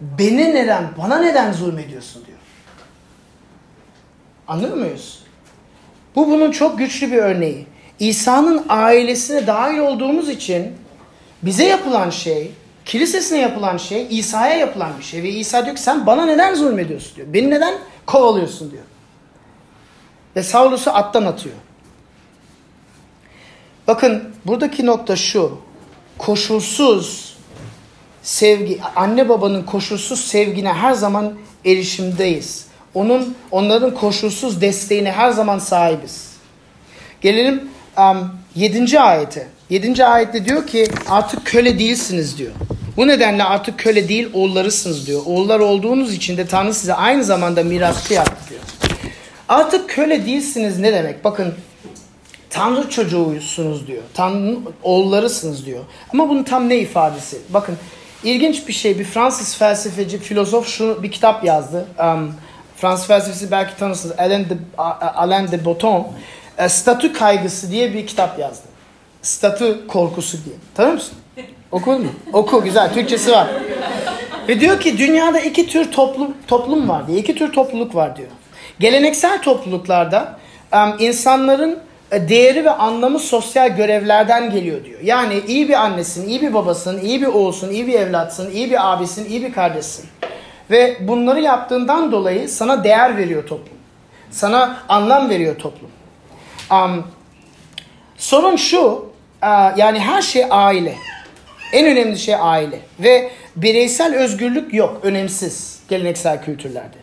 Beni 0.00 0.54
neden, 0.54 0.84
bana 0.98 1.18
neden 1.18 1.52
zulmediyorsun 1.52 2.26
diyor. 2.26 2.38
Anlıyor 4.48 4.76
muyuz? 4.76 5.18
Bu 6.16 6.30
bunun 6.30 6.50
çok 6.50 6.78
güçlü 6.78 7.12
bir 7.12 7.16
örneği. 7.16 7.66
İsa'nın 7.98 8.64
ailesine 8.68 9.46
dahil 9.46 9.78
olduğumuz 9.78 10.28
için 10.28 10.72
bize 11.42 11.64
yapılan 11.64 12.10
şey, 12.10 12.52
kilisesine 12.84 13.38
yapılan 13.38 13.76
şey, 13.76 14.06
İsa'ya 14.10 14.56
yapılan 14.56 14.90
bir 14.98 15.04
şey. 15.04 15.22
Ve 15.22 15.28
İsa 15.28 15.64
diyor 15.64 15.76
ki 15.76 15.82
sen 15.82 16.06
bana 16.06 16.26
neden 16.26 16.54
zulmediyorsun 16.54 17.16
diyor. 17.16 17.26
Beni 17.32 17.50
neden 17.50 17.74
kovalıyorsun 18.06 18.70
diyor. 18.70 18.82
Ve 20.36 20.42
Saulus'u 20.42 20.90
attan 20.90 21.24
atıyor. 21.24 21.54
Bakın 23.86 24.34
buradaki 24.46 24.86
nokta 24.86 25.16
şu. 25.16 25.58
Koşulsuz 26.18 27.36
sevgi, 28.22 28.80
anne 28.96 29.28
babanın 29.28 29.62
koşulsuz 29.62 30.20
sevgine 30.20 30.72
her 30.72 30.92
zaman 30.92 31.34
erişimdeyiz. 31.64 32.66
Onun 32.94 33.34
onların 33.50 33.94
koşulsuz 33.94 34.60
desteğine 34.60 35.12
her 35.12 35.30
zaman 35.30 35.58
sahibiz. 35.58 36.34
Gelelim 37.20 37.68
um, 37.98 38.30
7. 38.54 39.00
ayete. 39.00 39.46
7. 39.70 40.04
ayette 40.04 40.44
diyor 40.44 40.66
ki 40.66 40.86
artık 41.08 41.46
köle 41.46 41.78
değilsiniz 41.78 42.38
diyor. 42.38 42.52
Bu 42.96 43.06
nedenle 43.06 43.44
artık 43.44 43.78
köle 43.78 44.08
değil 44.08 44.28
oğullarısınız 44.32 45.06
diyor. 45.06 45.22
Oğullar 45.26 45.60
olduğunuz 45.60 46.14
için 46.14 46.36
de 46.36 46.46
Tanrı 46.46 46.74
size 46.74 46.94
aynı 46.94 47.24
zamanda 47.24 47.62
mirasçı 47.62 48.14
yaptı 48.14 48.50
diyor. 48.50 48.60
Artık 49.48 49.90
köle 49.90 50.26
değilsiniz 50.26 50.78
ne 50.78 50.92
demek? 50.92 51.24
Bakın 51.24 51.54
Tanrı 52.50 52.90
çocuğuysunuz 52.90 53.86
diyor. 53.86 54.02
Tanrı'nın 54.14 54.64
oğullarısınız 54.82 55.66
diyor. 55.66 55.84
Ama 56.12 56.28
bunun 56.28 56.42
tam 56.42 56.68
ne 56.68 56.78
ifadesi? 56.78 57.38
Bakın 57.50 57.76
ilginç 58.24 58.68
bir 58.68 58.72
şey. 58.72 58.98
Bir 58.98 59.04
Fransız 59.04 59.56
felsefeci, 59.56 60.18
filozof 60.18 60.68
şu 60.68 61.02
bir 61.02 61.10
kitap 61.10 61.44
yazdı. 61.44 61.86
Um, 62.00 62.34
Fransız 62.76 63.06
felsefesi 63.06 63.50
belki 63.50 63.76
tanırsınız. 63.76 64.18
Alain 64.18 64.44
de, 64.44 64.54
Alain 65.14 65.48
de 65.48 65.64
Botton. 65.64 66.06
E, 66.58 66.68
statü 66.68 67.12
kaygısı 67.12 67.70
diye 67.70 67.94
bir 67.94 68.06
kitap 68.06 68.38
yazdı. 68.38 68.64
Statü 69.22 69.86
korkusu 69.88 70.38
diye. 70.44 70.56
Tanır 70.74 70.92
mısın? 70.92 71.14
Okudun 71.72 72.02
mu? 72.02 72.10
Oku 72.32 72.64
güzel. 72.64 72.94
Türkçesi 72.94 73.32
var. 73.32 73.48
Ve 74.48 74.60
diyor 74.60 74.80
ki 74.80 74.98
dünyada 74.98 75.40
iki 75.40 75.66
tür 75.66 75.92
toplum, 75.92 76.34
toplum 76.46 76.88
var 76.88 77.06
diye. 77.08 77.18
iki 77.18 77.34
tür 77.34 77.52
topluluk 77.52 77.94
var 77.94 78.16
diyor. 78.16 78.28
Geleneksel 78.80 79.42
topluluklarda 79.42 80.38
insanların 80.98 81.78
e, 82.12 82.28
değeri 82.28 82.64
ve 82.64 82.70
anlamı 82.70 83.18
sosyal 83.18 83.76
görevlerden 83.76 84.50
geliyor 84.50 84.84
diyor. 84.84 85.00
Yani 85.02 85.42
iyi 85.48 85.68
bir 85.68 85.74
annesin, 85.74 86.28
iyi 86.28 86.42
bir 86.42 86.54
babasın, 86.54 87.00
iyi 87.00 87.22
bir 87.22 87.26
oğulsun, 87.26 87.70
iyi 87.70 87.86
bir 87.86 87.94
evlatsın, 87.94 88.50
iyi 88.50 88.70
bir 88.70 88.92
abisin, 88.92 89.30
iyi 89.30 89.42
bir 89.42 89.52
kardeşsin. 89.52 90.06
Ve 90.70 90.96
bunları 91.00 91.40
yaptığından 91.40 92.12
dolayı 92.12 92.48
sana 92.48 92.84
değer 92.84 93.16
veriyor 93.16 93.46
toplum. 93.46 93.78
Sana 94.30 94.76
anlam 94.88 95.30
veriyor 95.30 95.56
toplum. 95.58 95.90
Um, 96.70 97.06
sorun 98.16 98.56
şu, 98.56 98.80
uh, 99.42 99.76
yani 99.76 99.98
her 99.98 100.22
şey 100.22 100.44
aile. 100.50 100.94
En 101.72 101.86
önemli 101.86 102.18
şey 102.18 102.34
aile. 102.34 102.78
Ve 103.00 103.30
bireysel 103.56 104.14
özgürlük 104.14 104.74
yok, 104.74 105.00
önemsiz 105.02 105.80
geleneksel 105.88 106.42
kültürlerde. 106.42 106.96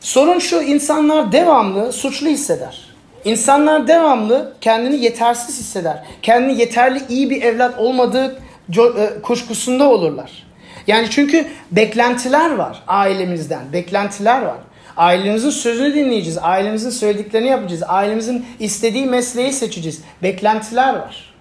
Sorun 0.00 0.38
şu, 0.38 0.62
insanlar 0.62 1.32
devamlı 1.32 1.92
suçlu 1.92 2.28
hisseder. 2.28 2.88
İnsanlar 3.24 3.88
devamlı 3.88 4.54
kendini 4.60 5.04
yetersiz 5.04 5.58
hisseder. 5.58 6.04
Kendini 6.22 6.60
yeterli 6.60 7.02
iyi 7.08 7.30
bir 7.30 7.42
evlat 7.42 7.78
olmadığı 7.78 8.42
e, 8.78 9.22
kuşkusunda 9.22 9.88
olurlar. 9.88 10.47
Yani 10.88 11.06
çünkü 11.10 11.46
beklentiler 11.70 12.54
var 12.54 12.82
ailemizden, 12.86 13.72
beklentiler 13.72 14.42
var. 14.42 14.58
Ailemizin 14.96 15.50
sözünü 15.50 15.94
dinleyeceğiz, 15.94 16.38
ailemizin 16.42 16.90
söylediklerini 16.90 17.48
yapacağız, 17.48 17.82
ailemizin 17.88 18.46
istediği 18.58 19.06
mesleği 19.06 19.52
seçeceğiz. 19.52 20.02
Beklentiler 20.22 20.94
var. 20.94 21.34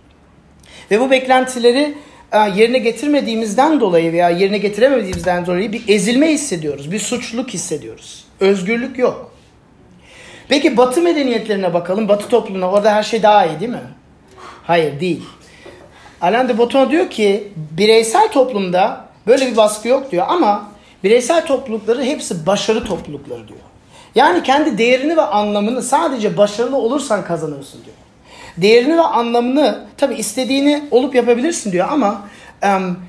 Ve 0.91 0.99
bu 0.99 1.11
beklentileri 1.11 1.93
e, 2.31 2.37
yerine 2.37 2.77
getirmediğimizden 2.77 3.79
dolayı 3.79 4.13
veya 4.13 4.29
yerine 4.29 4.57
getiremediğimizden 4.57 5.45
dolayı 5.45 5.71
bir 5.71 5.83
ezilme 5.87 6.31
hissediyoruz, 6.31 6.91
bir 6.91 6.99
suçluluk 6.99 7.49
hissediyoruz. 7.49 8.25
Özgürlük 8.39 8.99
yok. 8.99 9.31
Peki 10.49 10.77
Batı 10.77 11.01
medeniyetlerine 11.01 11.73
bakalım, 11.73 12.07
Batı 12.07 12.27
toplumuna 12.27 12.71
orada 12.71 12.95
her 12.95 13.03
şey 13.03 13.23
daha 13.23 13.45
iyi 13.45 13.59
değil 13.59 13.71
mi? 13.71 13.81
Hayır 14.63 14.99
değil. 14.99 15.23
Alain 16.21 16.49
de 16.49 16.57
Botton 16.57 16.91
diyor 16.91 17.09
ki 17.09 17.51
bireysel 17.55 18.31
toplumda 18.31 19.06
böyle 19.27 19.51
bir 19.51 19.57
baskı 19.57 19.87
yok 19.87 20.11
diyor 20.11 20.25
ama 20.29 20.71
bireysel 21.03 21.45
toplulukları 21.45 22.03
hepsi 22.03 22.45
başarı 22.45 22.83
toplulukları 22.83 23.47
diyor. 23.47 23.59
Yani 24.15 24.43
kendi 24.43 24.77
değerini 24.77 25.17
ve 25.17 25.21
anlamını 25.21 25.81
sadece 25.81 26.37
başarılı 26.37 26.77
olursan 26.77 27.23
kazanırsın 27.23 27.79
diyor. 27.85 27.95
Değerini 28.57 28.97
ve 28.97 29.01
anlamını 29.01 29.85
tabi 29.97 30.15
istediğini 30.15 30.83
olup 30.91 31.15
yapabilirsin 31.15 31.71
diyor 31.71 31.87
ama 31.91 32.21
um, 32.63 32.99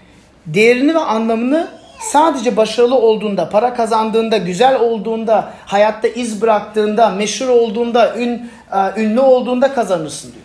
değerini 0.46 0.94
ve 0.94 0.98
anlamını 0.98 1.68
sadece 2.00 2.56
başarılı 2.56 2.94
olduğunda, 2.94 3.50
para 3.50 3.74
kazandığında, 3.74 4.36
güzel 4.36 4.80
olduğunda, 4.80 5.52
hayatta 5.66 6.08
iz 6.08 6.42
bıraktığında, 6.42 7.10
meşhur 7.10 7.48
olduğunda, 7.48 8.16
ün, 8.16 8.50
uh, 8.72 8.98
ünlü 8.98 9.20
olduğunda 9.20 9.74
kazanırsın 9.74 10.32
diyor. 10.32 10.44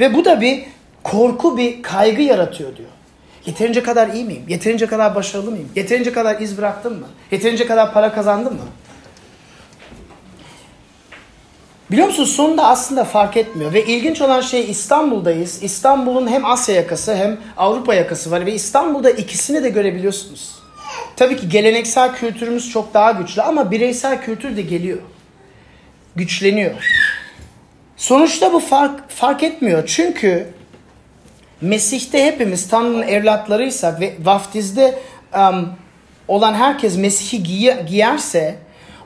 Ve 0.00 0.18
bu 0.18 0.24
da 0.24 0.40
bir 0.40 0.64
korku, 1.02 1.56
bir 1.58 1.82
kaygı 1.82 2.22
yaratıyor 2.22 2.76
diyor. 2.76 2.88
Yeterince 3.46 3.82
kadar 3.82 4.08
iyi 4.08 4.24
miyim? 4.24 4.44
Yeterince 4.48 4.86
kadar 4.86 5.14
başarılı 5.14 5.50
mıyım? 5.50 5.68
Yeterince 5.76 6.12
kadar 6.12 6.40
iz 6.40 6.58
bıraktım 6.58 6.98
mı? 6.98 7.06
Yeterince 7.30 7.66
kadar 7.66 7.92
para 7.92 8.14
kazandım 8.14 8.54
mı? 8.54 8.60
Biliyor 11.90 12.06
musunuz 12.06 12.32
sonunda 12.32 12.66
aslında 12.66 13.04
fark 13.04 13.36
etmiyor. 13.36 13.72
Ve 13.72 13.84
ilginç 13.84 14.20
olan 14.20 14.40
şey 14.40 14.70
İstanbul'dayız. 14.70 15.62
İstanbul'un 15.62 16.28
hem 16.28 16.44
Asya 16.44 16.74
yakası 16.74 17.16
hem 17.16 17.38
Avrupa 17.56 17.94
yakası 17.94 18.30
var. 18.30 18.46
Ve 18.46 18.52
İstanbul'da 18.54 19.10
ikisini 19.10 19.62
de 19.62 19.68
görebiliyorsunuz. 19.68 20.54
Tabii 21.16 21.36
ki 21.36 21.48
geleneksel 21.48 22.14
kültürümüz 22.14 22.70
çok 22.70 22.94
daha 22.94 23.10
güçlü 23.10 23.42
ama 23.42 23.70
bireysel 23.70 24.22
kültür 24.22 24.56
de 24.56 24.62
geliyor. 24.62 24.98
Güçleniyor. 26.16 26.74
Sonuçta 27.96 28.52
bu 28.52 28.60
fark, 28.60 29.10
fark 29.10 29.42
etmiyor. 29.42 29.86
Çünkü 29.86 30.48
Mesih'te 31.60 32.24
hepimiz 32.24 32.68
Tanrı'nın 32.68 33.02
evlatlarıysak 33.02 34.00
ve 34.00 34.14
vaftizde 34.22 34.98
um, 35.34 35.72
olan 36.28 36.54
herkes 36.54 36.96
Mesih'i 36.96 37.42
giyerse 37.86 38.58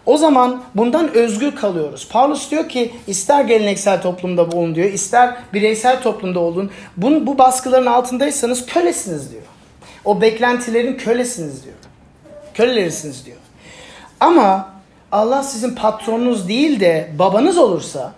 o 0.06 0.16
zaman 0.16 0.62
bundan 0.74 1.14
özgür 1.14 1.56
kalıyoruz. 1.56 2.08
Paulus 2.08 2.50
diyor 2.50 2.68
ki 2.68 2.92
ister 3.06 3.44
geleneksel 3.44 4.02
toplumda 4.02 4.44
olun 4.44 4.74
diyor, 4.74 4.92
ister 4.92 5.36
bireysel 5.52 6.02
toplumda 6.02 6.40
olun. 6.40 6.70
Bu, 6.96 7.26
bu 7.26 7.38
baskıların 7.38 7.86
altındaysanız 7.86 8.66
kölesiniz 8.66 9.32
diyor. 9.32 9.42
O 10.04 10.20
beklentilerin 10.20 10.96
kölesiniz 10.96 11.64
diyor. 11.64 11.74
Kölelerisiniz 12.54 13.26
diyor. 13.26 13.36
Ama 14.20 14.70
Allah 15.12 15.42
sizin 15.42 15.74
patronunuz 15.74 16.48
değil 16.48 16.80
de 16.80 17.10
babanız 17.18 17.58
olursa, 17.58 18.12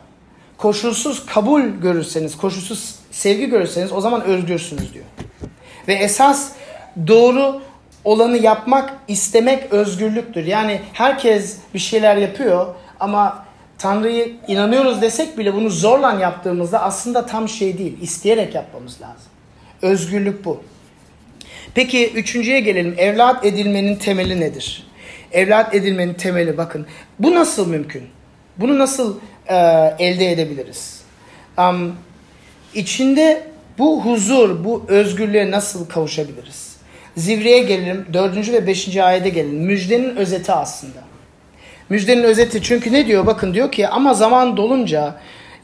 koşulsuz 0.60 1.26
kabul 1.26 1.62
görürseniz, 1.62 2.36
koşulsuz 2.36 2.94
sevgi 3.10 3.46
görürseniz 3.46 3.92
o 3.92 4.00
zaman 4.00 4.22
özgürsünüz 4.22 4.94
diyor. 4.94 5.04
Ve 5.88 5.94
esas 5.94 6.52
doğru 7.06 7.60
olanı 8.04 8.38
yapmak, 8.38 8.92
istemek 9.08 9.72
özgürlüktür. 9.72 10.44
Yani 10.44 10.80
herkes 10.92 11.56
bir 11.74 11.78
şeyler 11.78 12.16
yapıyor 12.16 12.66
ama 13.00 13.44
Tanrı'yı 13.78 14.32
inanıyoruz 14.48 15.02
desek 15.02 15.38
bile 15.38 15.54
bunu 15.54 15.70
zorla 15.70 16.12
yaptığımızda 16.12 16.82
aslında 16.82 17.26
tam 17.26 17.48
şey 17.48 17.78
değil. 17.78 17.98
İsteyerek 18.00 18.54
yapmamız 18.54 19.00
lazım. 19.00 19.32
Özgürlük 19.82 20.44
bu. 20.44 20.62
Peki 21.74 22.12
üçüncüye 22.12 22.60
gelelim. 22.60 22.94
Evlat 22.98 23.44
edilmenin 23.44 23.96
temeli 23.96 24.40
nedir? 24.40 24.86
Evlat 25.32 25.74
edilmenin 25.74 26.14
temeli 26.14 26.58
bakın. 26.58 26.86
Bu 27.18 27.34
nasıl 27.34 27.68
mümkün? 27.68 28.02
Bunu 28.56 28.78
nasıl 28.78 29.18
e, 29.50 29.56
elde 29.98 30.32
edebiliriz? 30.32 31.00
Um, 31.58 31.96
içinde 32.74 33.50
bu 33.78 34.04
huzur, 34.04 34.64
bu 34.64 34.84
özgürlüğe 34.88 35.50
nasıl 35.50 35.88
kavuşabiliriz? 35.88 36.76
Zivriye 37.16 37.62
gelelim. 37.62 38.06
Dördüncü 38.12 38.52
ve 38.52 38.66
beşinci 38.66 39.02
ayete 39.02 39.28
gelelim. 39.28 39.58
Müjdenin 39.58 40.16
özeti 40.16 40.52
aslında. 40.52 40.98
Müjdenin 41.88 42.22
özeti 42.22 42.62
çünkü 42.62 42.92
ne 42.92 43.06
diyor? 43.06 43.26
Bakın 43.26 43.54
diyor 43.54 43.72
ki 43.72 43.88
ama 43.88 44.14
zaman 44.14 44.56
dolunca 44.56 45.14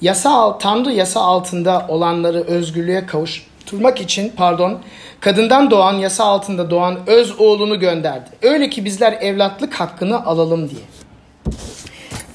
yasa 0.00 0.58
Tanrı 0.58 0.92
yasa 0.92 1.20
altında 1.20 1.86
olanları 1.88 2.42
özgürlüğe 2.42 3.06
kavuşturmak 3.06 4.00
için 4.00 4.32
pardon 4.36 4.78
kadından 5.20 5.70
doğan 5.70 5.94
yasa 5.94 6.24
altında 6.24 6.70
doğan 6.70 6.98
öz 7.06 7.40
oğlunu 7.40 7.80
gönderdi. 7.80 8.30
Öyle 8.42 8.70
ki 8.70 8.84
bizler 8.84 9.12
evlatlık 9.12 9.74
hakkını 9.74 10.26
alalım 10.26 10.70
diye. 10.70 10.82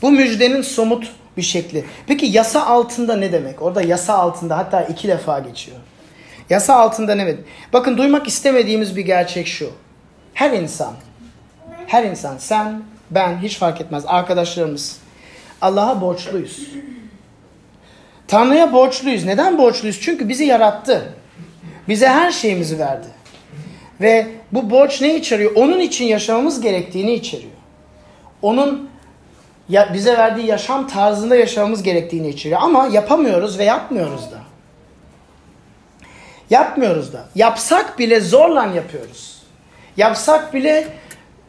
Bu 0.02 0.12
müjdenin 0.12 0.62
somut 0.62 1.12
bir 1.38 1.42
şekli. 1.42 1.86
Peki 2.08 2.26
yasa 2.26 2.66
altında 2.66 3.16
ne 3.16 3.32
demek? 3.32 3.62
Orada 3.62 3.82
yasa 3.82 4.14
altında 4.14 4.58
hatta 4.58 4.82
iki 4.84 5.08
defa 5.08 5.40
geçiyor. 5.40 5.78
Yasa 6.50 6.76
altında 6.76 7.16
ne 7.16 7.28
demek? 7.28 7.40
Bakın 7.74 7.98
duymak 7.98 8.28
istemediğimiz 8.28 8.96
bir 8.96 9.02
gerçek 9.02 9.48
şu. 9.48 9.70
Her 10.34 10.52
insan, 10.52 10.94
her 11.88 12.04
insan 12.04 12.38
sen, 12.38 12.84
ben 13.12 13.38
hiç 13.38 13.58
fark 13.58 13.82
etmez 13.82 14.04
arkadaşlarımız 14.08 14.98
Allah'a 15.62 16.02
borçluyuz. 16.02 16.68
Tanrı'ya 18.28 18.74
borçluyuz. 18.74 19.26
Neden 19.26 19.58
borçluyuz? 19.58 20.02
Çünkü 20.02 20.30
bizi 20.30 20.46
yarattı. 20.46 21.14
Bize 21.88 22.08
her 22.08 22.32
şeyimizi 22.32 22.80
verdi. 22.80 23.08
Ve 24.02 24.28
bu 24.52 24.70
borç 24.70 25.02
ne 25.02 25.16
içeriyor? 25.16 25.52
Onun 25.56 25.80
için 25.80 26.06
yaşamamız 26.06 26.62
gerektiğini 26.62 27.14
içeriyor. 27.14 27.52
Onun 28.42 28.90
ya 29.72 29.94
bize 29.94 30.18
verdiği 30.18 30.48
yaşam 30.48 30.88
tarzında 30.88 31.36
yaşamamız 31.36 31.84
gerektiğini 31.84 32.30
içeriyor. 32.30 32.62
Ama 32.62 32.88
yapamıyoruz 32.88 33.60
ve 33.60 33.64
yapmıyoruz 33.64 34.32
da. 34.32 34.38
Yapmıyoruz 36.50 37.14
da. 37.14 37.26
Yapsak 37.36 38.00
bile 38.00 38.22
zorla 38.22 38.66
yapıyoruz. 38.66 39.42
Yapsak 39.98 40.54
bile 40.54 40.88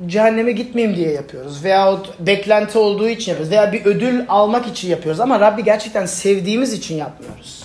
cehenneme 0.07 0.53
gitmeyeyim 0.53 0.97
diye 0.97 1.13
yapıyoruz. 1.13 1.65
Veyahut 1.65 2.21
beklenti 2.21 2.79
olduğu 2.79 3.09
için 3.09 3.33
yapıyoruz. 3.33 3.53
Veya 3.53 3.73
bir 3.73 3.85
ödül 3.85 4.25
almak 4.29 4.67
için 4.67 4.89
yapıyoruz. 4.89 5.21
Ama 5.21 5.41
Rabbi 5.41 5.65
gerçekten 5.65 6.07
sevdiğimiz 6.07 6.73
için 6.73 6.97
yapmıyoruz. 6.97 7.65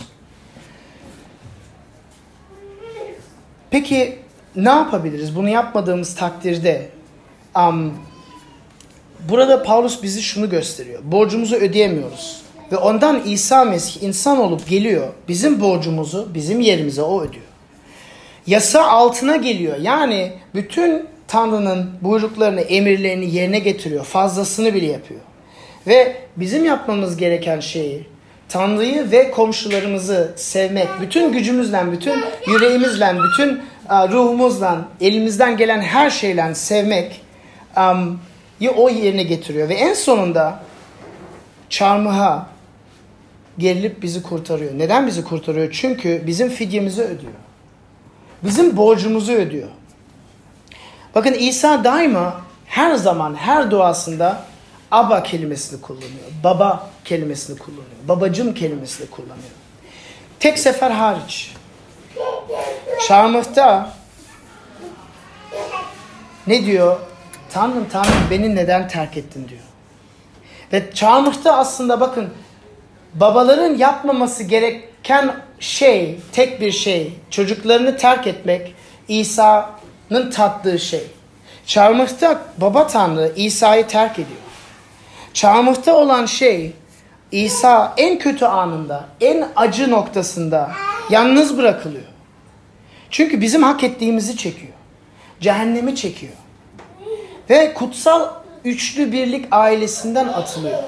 Peki 3.70 4.20
ne 4.56 4.70
yapabiliriz? 4.70 5.36
Bunu 5.36 5.50
yapmadığımız 5.50 6.16
takdirde 6.16 6.90
um, 7.56 7.94
burada 9.30 9.64
Paulus 9.64 10.04
bizi 10.04 10.22
şunu 10.22 10.50
gösteriyor. 10.50 11.00
Borcumuzu 11.04 11.56
ödeyemiyoruz. 11.56 12.42
Ve 12.72 12.78
ondan 12.78 13.22
İsa 13.26 13.66
Mesih 13.66 14.04
insan 14.04 14.38
olup 14.38 14.68
geliyor. 14.70 15.08
Bizim 15.28 15.62
borcumuzu 15.62 16.28
bizim 16.34 16.60
yerimize 16.60 17.02
o 17.02 17.22
ödüyor. 17.22 17.46
Yasa 18.48 18.88
altına 18.88 19.36
geliyor. 19.36 19.78
Yani 19.78 20.32
bütün 20.56 21.06
Tanrı'nın 21.28 21.90
buyruklarını, 22.02 22.62
emirlerini 22.62 23.36
yerine 23.36 23.60
getiriyor. 23.60 24.06
Fazlasını 24.06 24.74
bile 24.74 24.86
yapıyor. 24.86 25.20
Ve 25.88 26.16
bizim 26.38 26.66
yapmamız 26.66 27.18
gereken 27.18 27.60
şeyi 27.60 28.08
Tanrı'yı 28.50 29.12
ve 29.12 29.32
komşularımızı 29.32 30.32
sevmek, 30.36 30.88
bütün 31.02 31.32
gücümüzle, 31.32 31.92
bütün 31.92 32.24
yüreğimizle, 32.48 33.16
bütün 33.24 33.62
ruhumuzla, 33.90 34.82
elimizden 35.02 35.58
gelen 35.58 35.82
her 35.82 36.10
şeyle 36.10 36.56
sevmek 36.56 37.22
um, 37.78 38.20
o 38.76 38.90
yerine 38.90 39.24
getiriyor. 39.24 39.70
Ve 39.70 39.74
en 39.74 39.94
sonunda 39.94 40.64
çarmıha 41.70 42.48
gerilip 43.58 44.02
bizi 44.02 44.24
kurtarıyor. 44.24 44.72
Neden 44.78 45.08
bizi 45.08 45.24
kurtarıyor? 45.24 45.72
Çünkü 45.72 46.24
bizim 46.28 46.50
fidyemizi 46.50 47.02
ödüyor. 47.02 47.34
Bizim 48.44 48.78
borcumuzu 48.78 49.34
ödüyor. 49.34 49.70
Bakın 51.16 51.34
İsa 51.34 51.84
daima 51.84 52.42
her 52.66 52.96
zaman 52.96 53.36
her 53.36 53.72
duasında 53.72 54.44
Aba 54.92 55.24
kelimesini 55.24 55.82
kullanıyor. 55.82 56.26
Baba 56.44 56.90
kelimesini 57.06 57.58
kullanıyor. 57.60 57.86
Babacım 58.08 58.54
kelimesini 58.54 59.10
kullanıyor. 59.10 59.50
Tek 60.40 60.60
sefer 60.60 60.92
hariç. 60.92 61.54
Çarmıhta 63.08 63.94
ne 66.48 66.66
diyor? 66.66 67.00
Tanrım 67.54 67.88
Tanrım 67.92 68.28
beni 68.32 68.56
neden 68.56 68.88
terk 68.88 69.18
ettin 69.18 69.50
diyor. 69.50 69.62
Ve 70.74 70.94
çarmıhta 70.94 71.58
aslında 71.58 72.00
bakın 72.00 72.30
babaların 73.14 73.76
yapmaması 73.76 74.44
gereken 74.44 75.36
şey, 75.60 76.20
tek 76.32 76.62
bir 76.62 76.72
şey, 76.72 77.14
çocuklarını 77.30 77.98
terk 77.98 78.28
etmek 78.28 78.76
İsa'nın 79.08 80.32
tattığı 80.32 80.80
şey. 80.80 81.04
Çarmıhta 81.66 82.42
baba 82.58 82.88
Tanrı 82.88 83.32
İsa'yı 83.36 83.88
terk 83.88 84.14
ediyor. 84.14 84.40
Çarmıhta 85.34 85.96
olan 85.96 86.26
şey 86.26 86.74
İsa 87.32 87.94
en 87.98 88.20
kötü 88.20 88.46
anında, 88.46 89.06
en 89.22 89.48
acı 89.56 89.92
noktasında 89.92 90.72
yalnız 91.10 91.58
bırakılıyor. 91.58 92.04
Çünkü 93.10 93.42
bizim 93.42 93.64
hak 93.64 93.84
ettiğimizi 93.84 94.38
çekiyor. 94.38 94.74
Cehennemi 95.40 95.96
çekiyor. 95.96 96.34
Ve 97.50 97.74
kutsal 97.74 98.30
üçlü 98.66 99.12
birlik 99.12 99.46
ailesinden 99.52 100.28
atılıyor. 100.28 100.84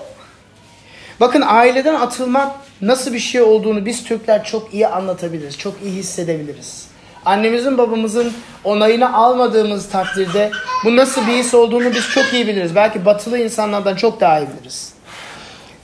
Bakın 1.20 1.44
aileden 1.48 1.96
atılmak 1.96 2.52
nasıl 2.82 3.14
bir 3.14 3.20
şey 3.20 3.42
olduğunu 3.42 3.86
biz 3.86 4.04
Türkler 4.04 4.44
çok 4.44 4.74
iyi 4.74 4.88
anlatabiliriz. 4.88 5.58
Çok 5.58 5.74
iyi 5.84 5.92
hissedebiliriz. 5.92 6.88
Annemizin 7.26 7.78
babamızın 7.78 8.34
onayını 8.64 9.18
almadığımız 9.18 9.90
takdirde 9.90 10.52
bu 10.86 10.96
nasıl 10.96 11.28
bir 11.28 11.34
his 11.34 11.54
olduğunu 11.54 11.92
biz 11.92 12.10
çok 12.10 12.34
iyi 12.34 12.48
biliriz. 12.48 12.76
Belki 12.76 13.06
batılı 13.06 13.40
insanlardan 13.40 13.96
çok 13.96 14.22
daha 14.22 14.40
iyi 14.40 14.48
biliriz. 14.50 14.94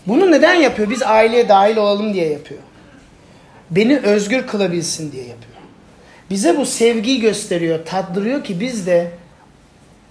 Bunu 0.07 0.31
neden 0.31 0.53
yapıyor? 0.53 0.89
Biz 0.89 1.03
aileye 1.03 1.49
dahil 1.49 1.77
olalım 1.77 2.13
diye 2.13 2.29
yapıyor. 2.29 2.61
Beni 3.71 3.99
özgür 3.99 4.47
kılabilsin 4.47 5.11
diye 5.11 5.23
yapıyor. 5.23 5.55
Bize 6.29 6.57
bu 6.57 6.65
sevgiyi 6.65 7.21
gösteriyor, 7.21 7.85
tattırıyor 7.85 8.43
ki 8.43 8.59
biz 8.59 8.88
de 8.88 9.11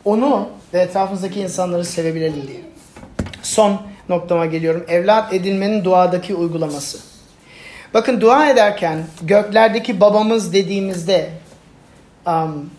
onu 0.05 0.49
ve 0.75 0.81
etrafımızdaki 0.81 1.41
insanları 1.41 1.85
sevebilelim 1.85 2.47
diye. 2.49 2.61
Son 3.43 3.81
noktama 4.09 4.47
geliyorum. 4.47 4.85
Evlat 4.89 5.33
edilmenin 5.33 5.85
duadaki 5.85 6.35
uygulaması. 6.35 6.99
Bakın 7.95 8.21
dua 8.21 8.51
ederken 8.51 9.05
göklerdeki 9.23 10.01
babamız 10.01 10.53
dediğimizde 10.53 11.31
um, 12.27 12.71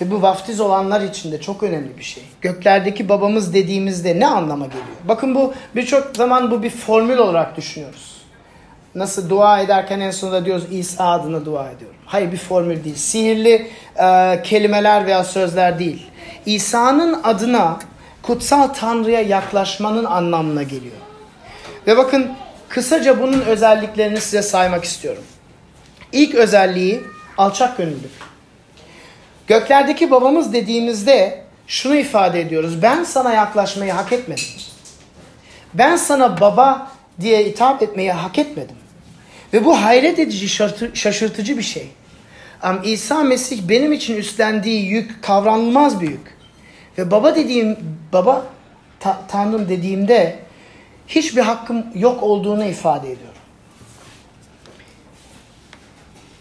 ve 0.00 0.10
bu 0.10 0.22
vaftiz 0.22 0.60
olanlar 0.60 1.00
için 1.00 1.32
de 1.32 1.40
çok 1.40 1.62
önemli 1.62 1.98
bir 1.98 2.02
şey. 2.02 2.22
Göklerdeki 2.40 3.08
babamız 3.08 3.54
dediğimizde 3.54 4.20
ne 4.20 4.26
anlama 4.26 4.66
geliyor? 4.66 4.84
Bakın 5.08 5.34
bu 5.34 5.54
birçok 5.76 6.16
zaman 6.16 6.50
bu 6.50 6.62
bir 6.62 6.70
formül 6.70 7.18
olarak 7.18 7.56
düşünüyoruz. 7.56 8.20
Nasıl 8.94 9.30
dua 9.30 9.60
ederken 9.60 10.00
en 10.00 10.10
sonunda 10.10 10.44
diyoruz 10.44 10.64
İsa 10.70 11.10
adına 11.10 11.44
dua 11.44 11.70
ediyorum. 11.70 11.96
Hayır 12.06 12.32
bir 12.32 12.36
formül 12.36 12.84
değil. 12.84 12.96
Sihirli 12.96 13.70
e, 13.96 14.40
kelimeler 14.44 15.06
veya 15.06 15.24
sözler 15.24 15.78
değil. 15.78 16.09
İsa'nın 16.46 17.20
adına 17.24 17.78
kutsal 18.22 18.68
Tanrı'ya 18.68 19.20
yaklaşmanın 19.20 20.04
anlamına 20.04 20.62
geliyor. 20.62 20.96
Ve 21.86 21.96
bakın 21.96 22.30
kısaca 22.68 23.22
bunun 23.22 23.40
özelliklerini 23.40 24.20
size 24.20 24.42
saymak 24.42 24.84
istiyorum. 24.84 25.22
İlk 26.12 26.34
özelliği 26.34 27.00
alçak 27.38 27.76
gönüllülük. 27.76 28.10
Göklerdeki 29.46 30.10
babamız 30.10 30.52
dediğimizde 30.52 31.42
şunu 31.66 31.96
ifade 31.96 32.40
ediyoruz. 32.40 32.82
Ben 32.82 33.04
sana 33.04 33.32
yaklaşmayı 33.32 33.92
hak 33.92 34.12
etmedim. 34.12 34.44
Ben 35.74 35.96
sana 35.96 36.40
baba 36.40 36.90
diye 37.20 37.44
hitap 37.44 37.82
etmeyi 37.82 38.12
hak 38.12 38.38
etmedim. 38.38 38.76
Ve 39.52 39.64
bu 39.64 39.82
hayret 39.82 40.18
edici, 40.18 40.48
şaşırtıcı 40.94 41.58
bir 41.58 41.62
şey. 41.62 41.88
İsa 42.84 43.22
Mesih 43.22 43.68
benim 43.68 43.92
için 43.92 44.16
üstlendiği 44.16 44.86
yük 44.86 45.22
kavranılmaz 45.22 46.00
bir 46.00 46.10
yük. 46.10 46.36
Ve 46.98 47.10
baba 47.10 47.36
dediğim, 47.36 47.78
baba 48.12 48.46
ta, 49.00 49.22
Tanrım 49.28 49.68
dediğimde 49.68 50.38
hiçbir 51.06 51.40
hakkım 51.40 51.86
yok 51.94 52.22
olduğunu 52.22 52.64
ifade 52.64 53.12
ediyorum. 53.12 53.40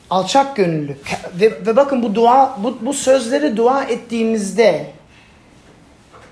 Alçak 0.09 0.55
gönüllü. 0.55 0.97
Ve, 1.39 1.65
ve 1.65 1.75
bakın 1.75 2.03
bu 2.03 2.15
dua, 2.15 2.57
bu, 2.63 2.77
bu 2.81 2.93
sözleri 2.93 3.57
dua 3.57 3.83
ettiğimizde 3.83 4.91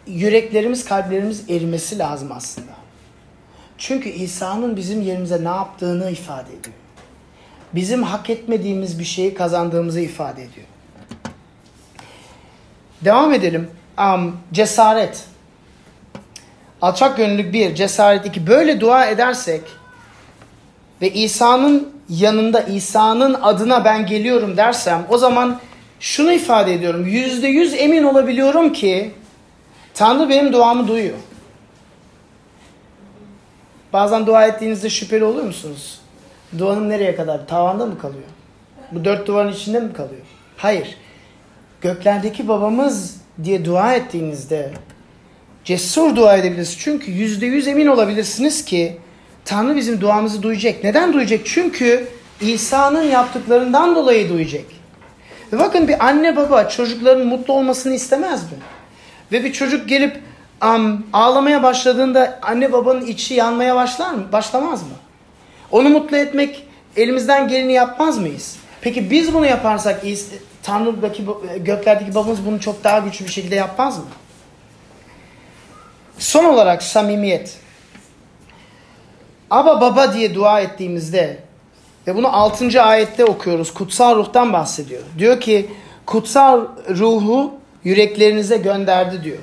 yüreklerimiz, 0.07 0.85
kalplerimiz 0.85 1.49
erimesi 1.49 1.99
lazım 1.99 2.31
aslında. 2.31 2.71
Çünkü 3.77 4.09
İsa'nın 4.09 4.75
bizim 4.75 5.01
yerimize 5.01 5.43
ne 5.43 5.47
yaptığını 5.47 6.11
ifade 6.11 6.49
ediyor. 6.49 6.75
Bizim 7.75 8.03
hak 8.03 8.29
etmediğimiz 8.29 8.99
bir 8.99 9.03
şeyi 9.03 9.33
kazandığımızı 9.33 9.99
ifade 9.99 10.43
ediyor. 10.43 10.67
Devam 13.01 13.33
edelim. 13.33 13.67
Um, 13.99 14.37
cesaret. 14.53 15.23
Alçak 16.81 17.17
gönüllülük 17.17 17.53
bir, 17.53 17.75
cesaret 17.75 18.25
iki. 18.25 18.47
Böyle 18.47 18.79
dua 18.79 19.05
edersek 19.05 19.61
ve 21.01 21.13
İsa'nın 21.13 21.93
yanında 22.09 22.61
İsa'nın 22.61 23.33
adına 23.33 23.85
ben 23.85 24.05
geliyorum 24.05 24.57
dersem 24.57 25.05
o 25.09 25.17
zaman 25.17 25.59
şunu 25.99 26.31
ifade 26.33 26.73
ediyorum. 26.73 27.07
Yüzde 27.07 27.47
yüz 27.47 27.73
emin 27.73 28.03
olabiliyorum 28.03 28.73
ki 28.73 29.11
Tanrı 29.93 30.29
benim 30.29 30.53
duamı 30.53 30.87
duyuyor. 30.87 31.17
Bazen 33.93 34.25
dua 34.25 34.45
ettiğinizde 34.45 34.89
şüpheli 34.89 35.23
oluyor 35.23 35.45
musunuz? 35.45 35.99
Duanın 36.57 36.89
nereye 36.89 37.15
kadar? 37.15 37.47
Tavanda 37.47 37.85
mı 37.85 37.99
kalıyor? 37.99 38.23
Bu 38.91 39.05
dört 39.05 39.27
duvarın 39.27 39.51
içinde 39.51 39.79
mi 39.79 39.93
kalıyor? 39.93 40.21
Hayır. 40.57 40.97
Göklerdeki 41.81 42.47
babamız 42.47 43.21
diye 43.43 43.65
dua 43.65 43.93
ettiğinizde 43.93 44.71
cesur 45.63 46.15
dua 46.15 46.37
edebilirsiniz. 46.37 46.79
Çünkü 46.79 47.11
yüzde 47.11 47.45
yüz 47.45 47.67
emin 47.67 47.87
olabilirsiniz 47.87 48.65
ki 48.65 48.97
Tanrı 49.45 49.75
bizim 49.75 50.01
duamızı 50.01 50.43
duyacak. 50.43 50.83
Neden 50.83 51.13
duyacak? 51.13 51.41
Çünkü 51.45 52.07
İsa'nın 52.41 53.03
yaptıklarından 53.03 53.95
dolayı 53.95 54.29
duyacak. 54.29 54.65
Ve 55.53 55.59
bakın 55.59 55.87
bir 55.87 56.05
anne 56.05 56.35
baba 56.35 56.69
çocukların 56.69 57.27
mutlu 57.27 57.53
olmasını 57.53 57.93
istemez 57.93 58.43
mi? 58.43 58.57
Ve 59.31 59.43
bir 59.43 59.53
çocuk 59.53 59.89
gelip 59.89 60.21
um, 60.63 61.05
ağlamaya 61.13 61.63
başladığında 61.63 62.39
anne 62.41 62.71
babanın 62.71 63.05
içi 63.05 63.33
yanmaya 63.33 63.75
başlar 63.75 64.13
mı? 64.13 64.23
Başlamaz 64.31 64.83
mı? 64.83 64.89
Onu 65.71 65.89
mutlu 65.89 66.17
etmek 66.17 66.67
elimizden 66.95 67.47
geleni 67.47 67.73
yapmaz 67.73 68.17
mıyız? 68.17 68.55
Peki 68.81 69.11
biz 69.11 69.33
bunu 69.33 69.45
yaparsak 69.45 70.03
Tanrı'daki 70.63 71.25
göklerdeki 71.57 72.15
babamız 72.15 72.45
bunu 72.45 72.59
çok 72.59 72.83
daha 72.83 72.99
güçlü 72.99 73.25
bir 73.25 73.31
şekilde 73.31 73.55
yapmaz 73.55 73.97
mı? 73.97 74.05
Son 76.19 76.45
olarak 76.45 76.83
samimiyet. 76.83 77.57
Aba 79.49 79.81
baba 79.81 80.13
diye 80.13 80.35
dua 80.35 80.59
ettiğimizde 80.59 81.39
ve 82.07 82.15
bunu 82.15 82.35
6. 82.35 82.81
ayette 82.83 83.25
okuyoruz. 83.25 83.73
Kutsal 83.73 84.15
ruhtan 84.15 84.53
bahsediyor. 84.53 85.01
Diyor 85.17 85.39
ki 85.39 85.69
kutsal 86.05 86.67
ruhu 86.89 87.53
yüreklerinize 87.83 88.57
gönderdi 88.57 89.23
diyor. 89.23 89.37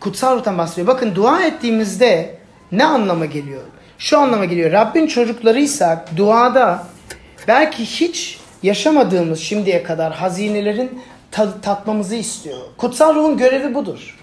Kutsal 0.00 0.36
ruhtan 0.36 0.58
bahsediyor. 0.58 0.86
Bakın 0.86 1.14
dua 1.14 1.42
ettiğimizde 1.42 2.38
ne 2.72 2.84
anlama 2.84 3.26
geliyor? 3.26 3.62
Şu 3.98 4.18
anlama 4.18 4.44
geliyor. 4.44 4.72
Rabbin 4.72 5.06
çocuklarıysak 5.06 6.16
duada 6.16 6.86
belki 7.48 7.84
hiç 7.84 8.38
yaşamadığımız 8.62 9.40
şimdiye 9.40 9.82
kadar 9.82 10.12
hazinelerin 10.12 11.02
tatmamızı 11.62 12.14
istiyor. 12.14 12.58
Kutsal 12.76 13.14
ruhun 13.14 13.38
görevi 13.38 13.74
budur. 13.74 14.18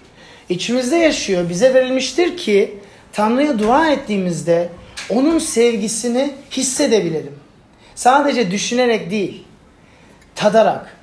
İçimizde 0.49 0.95
yaşıyor. 0.95 1.49
Bize 1.49 1.73
verilmiştir 1.73 2.37
ki 2.37 2.77
Tanrı'ya 3.13 3.59
dua 3.59 3.89
ettiğimizde 3.89 4.69
onun 5.09 5.39
sevgisini 5.39 6.33
hissedebilelim. 6.51 7.33
Sadece 7.95 8.51
düşünerek 8.51 9.11
değil, 9.11 9.43
tadarak. 10.35 10.97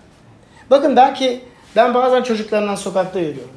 Bakın 0.70 0.96
belki 0.96 1.40
ben 1.76 1.94
bazen 1.94 2.22
çocuklarımdan 2.22 2.74
sokakta 2.74 3.18
yürüyorum. 3.18 3.54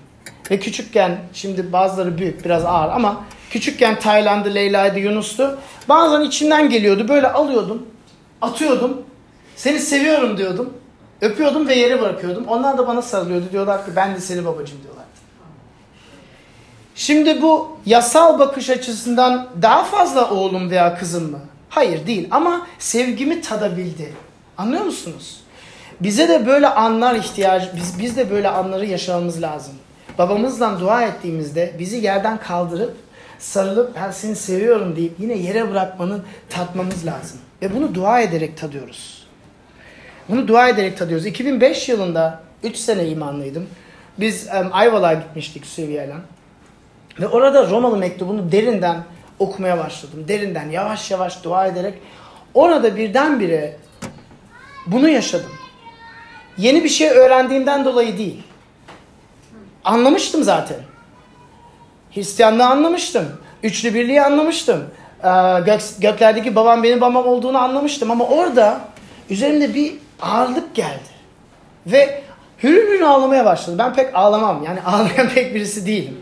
Ve 0.51 0.59
küçükken, 0.59 1.17
şimdi 1.33 1.73
bazıları 1.73 2.17
büyük, 2.17 2.45
biraz 2.45 2.65
ağır 2.65 2.89
ama 2.89 3.25
küçükken 3.53 3.99
Tayland'ı, 3.99 4.55
Leyla'ydı, 4.55 4.99
Yunus'tu. 4.99 5.59
Bazen 5.89 6.21
içinden 6.21 6.69
geliyordu. 6.69 7.07
Böyle 7.07 7.31
alıyordum, 7.31 7.85
atıyordum. 8.41 9.01
Seni 9.55 9.79
seviyorum 9.79 10.37
diyordum. 10.37 10.73
Öpüyordum 11.21 11.67
ve 11.67 11.75
yere 11.75 12.01
bırakıyordum. 12.01 12.45
Onlar 12.47 12.77
da 12.77 12.87
bana 12.87 13.01
sarılıyordu. 13.01 13.45
Diyorlar 13.51 13.85
ki 13.85 13.91
ben 13.95 14.15
de 14.15 14.19
seni 14.19 14.45
babacığım 14.45 14.83
diyorlar. 14.83 15.05
Şimdi 16.95 17.41
bu 17.41 17.77
yasal 17.85 18.39
bakış 18.39 18.69
açısından 18.69 19.47
daha 19.61 19.83
fazla 19.83 20.29
oğlum 20.29 20.69
veya 20.69 20.97
kızım 20.97 21.31
mı? 21.31 21.39
Hayır 21.69 22.07
değil 22.07 22.27
ama 22.31 22.67
sevgimi 22.79 23.41
tadabildi. 23.41 24.13
Anlıyor 24.57 24.85
musunuz? 24.85 25.37
Bize 26.01 26.29
de 26.29 26.45
böyle 26.45 26.67
anlar 26.67 27.15
ihtiyacı, 27.15 27.71
biz, 27.75 27.99
biz 27.99 28.17
de 28.17 28.31
böyle 28.31 28.49
anları 28.49 28.85
yaşamamız 28.85 29.41
lazım. 29.41 29.73
Babamızla 30.17 30.79
dua 30.79 31.03
ettiğimizde 31.03 31.75
bizi 31.79 31.97
yerden 31.97 32.37
kaldırıp 32.37 33.02
sarılıp 33.43 33.95
ben 33.95 34.11
seni 34.11 34.35
seviyorum 34.35 34.95
deyip 34.95 35.19
yine 35.19 35.33
yere 35.33 35.71
bırakmanın 35.71 36.23
tatmamız 36.49 37.05
lazım. 37.05 37.39
Ve 37.61 37.75
bunu 37.75 37.95
dua 37.95 38.21
ederek 38.21 38.57
tadıyoruz. 38.57 39.27
Bunu 40.29 40.47
dua 40.47 40.69
ederek 40.69 40.97
tadıyoruz. 40.97 41.25
2005 41.25 41.89
yılında 41.89 42.39
3 42.63 42.77
sene 42.77 43.07
imanlıydım. 43.07 43.67
Biz 44.19 44.47
um, 44.47 44.69
Ayvalık'a 44.71 45.13
gitmiştik 45.13 45.65
Süviye'yle. 45.65 46.15
Ve 47.19 47.27
orada 47.27 47.69
Romalı 47.69 47.97
mektubunu 47.97 48.51
derinden 48.51 49.03
okumaya 49.39 49.77
başladım. 49.77 50.25
Derinden 50.27 50.69
yavaş 50.69 51.11
yavaş 51.11 51.43
dua 51.43 51.67
ederek 51.67 51.93
orada 52.53 52.95
birdenbire 52.95 53.77
bunu 54.87 55.09
yaşadım. 55.09 55.51
Yeni 56.57 56.83
bir 56.83 56.89
şey 56.89 57.09
öğrendiğimden 57.09 57.85
dolayı 57.85 58.17
değil. 58.17 58.43
Anlamıştım 59.83 60.43
zaten. 60.43 60.77
Hristiyanlığı 62.13 62.65
anlamıştım. 62.65 63.25
Üçlü 63.63 63.93
birliği 63.93 64.21
anlamıştım. 64.21 64.83
Ee, 65.23 65.29
gök, 65.65 65.81
göklerdeki 65.99 66.55
babam 66.55 66.83
benim 66.83 67.01
babam 67.01 67.27
olduğunu 67.27 67.57
anlamıştım. 67.57 68.11
Ama 68.11 68.27
orada 68.27 68.81
üzerimde 69.29 69.73
bir 69.73 69.93
ağırlık 70.21 70.75
geldi. 70.75 71.13
Ve 71.87 72.21
hürür 72.63 72.87
hürür 72.87 73.01
ağlamaya 73.01 73.45
başladım. 73.45 73.79
Ben 73.79 73.93
pek 73.93 74.15
ağlamam. 74.15 74.63
Yani 74.63 74.81
ağlayan 74.85 75.29
pek 75.29 75.55
birisi 75.55 75.85
değilim. 75.85 76.17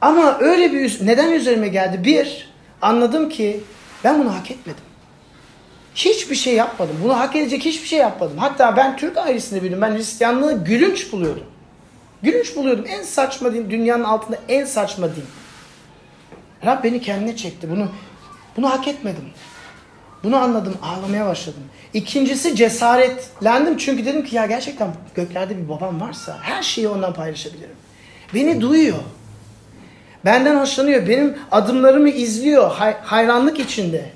Ama 0.00 0.38
öyle 0.40 0.72
bir 0.72 1.06
neden 1.06 1.32
üzerime 1.32 1.68
geldi? 1.68 2.04
Bir, 2.04 2.50
anladım 2.82 3.28
ki 3.28 3.60
ben 4.04 4.18
bunu 4.20 4.34
hak 4.34 4.50
etmedim. 4.50 4.84
Hiçbir 5.94 6.34
şey 6.34 6.54
yapmadım. 6.54 6.96
Bunu 7.04 7.18
hak 7.18 7.36
edecek 7.36 7.64
hiçbir 7.64 7.88
şey 7.88 7.98
yapmadım. 7.98 8.38
Hatta 8.38 8.76
ben 8.76 8.96
Türk 8.96 9.18
ailesinde 9.18 9.62
büyüdüm. 9.62 9.80
Ben 9.80 9.96
Hristiyanlığı 9.96 10.64
gülünç 10.64 11.12
buluyordum. 11.12 11.46
Gülünç 12.22 12.56
buluyordum. 12.56 12.84
En 12.88 13.02
saçma 13.02 13.54
din, 13.54 13.70
dünyanın 13.70 14.04
altında 14.04 14.38
en 14.48 14.64
saçma 14.64 15.08
din. 15.16 15.24
Rab 16.66 16.84
beni 16.84 17.00
kendine 17.00 17.36
çekti. 17.36 17.70
Bunu 17.70 17.88
bunu 18.56 18.70
hak 18.70 18.88
etmedim. 18.88 19.24
Bunu 20.24 20.36
anladım, 20.36 20.76
ağlamaya 20.82 21.26
başladım. 21.26 21.62
İkincisi 21.94 22.56
cesaretlendim 22.56 23.76
çünkü 23.76 24.06
dedim 24.06 24.24
ki 24.24 24.36
ya 24.36 24.46
gerçekten 24.46 24.94
göklerde 25.14 25.56
bir 25.58 25.68
babam 25.68 26.00
varsa 26.00 26.38
her 26.42 26.62
şeyi 26.62 26.88
ondan 26.88 27.14
paylaşabilirim. 27.14 27.76
Beni 28.34 28.60
duyuyor. 28.60 28.98
Benden 30.24 30.60
hoşlanıyor. 30.60 31.08
Benim 31.08 31.36
adımlarımı 31.50 32.08
izliyor. 32.08 32.70
Hay- 32.70 33.00
hayranlık 33.02 33.60
içinde. 33.60 34.10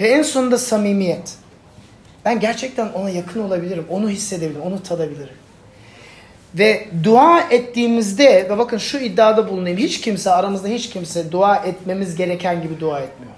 Ve 0.00 0.08
en 0.08 0.22
sonunda 0.22 0.58
samimiyet. 0.58 1.34
Ben 2.24 2.40
gerçekten 2.40 2.88
ona 2.88 3.10
yakın 3.10 3.40
olabilirim. 3.40 3.86
Onu 3.90 4.08
hissedebilirim. 4.08 4.62
Onu 4.62 4.82
tadabilirim. 4.82 5.34
Ve 6.54 6.88
dua 7.04 7.40
ettiğimizde 7.40 8.46
ve 8.50 8.58
bakın 8.58 8.78
şu 8.78 8.98
iddiada 8.98 9.48
bulunayım. 9.48 9.78
Hiç 9.78 10.00
kimse 10.00 10.30
aramızda 10.30 10.68
hiç 10.68 10.90
kimse 10.90 11.32
dua 11.32 11.56
etmemiz 11.56 12.16
gereken 12.16 12.62
gibi 12.62 12.80
dua 12.80 13.00
etmiyor. 13.00 13.32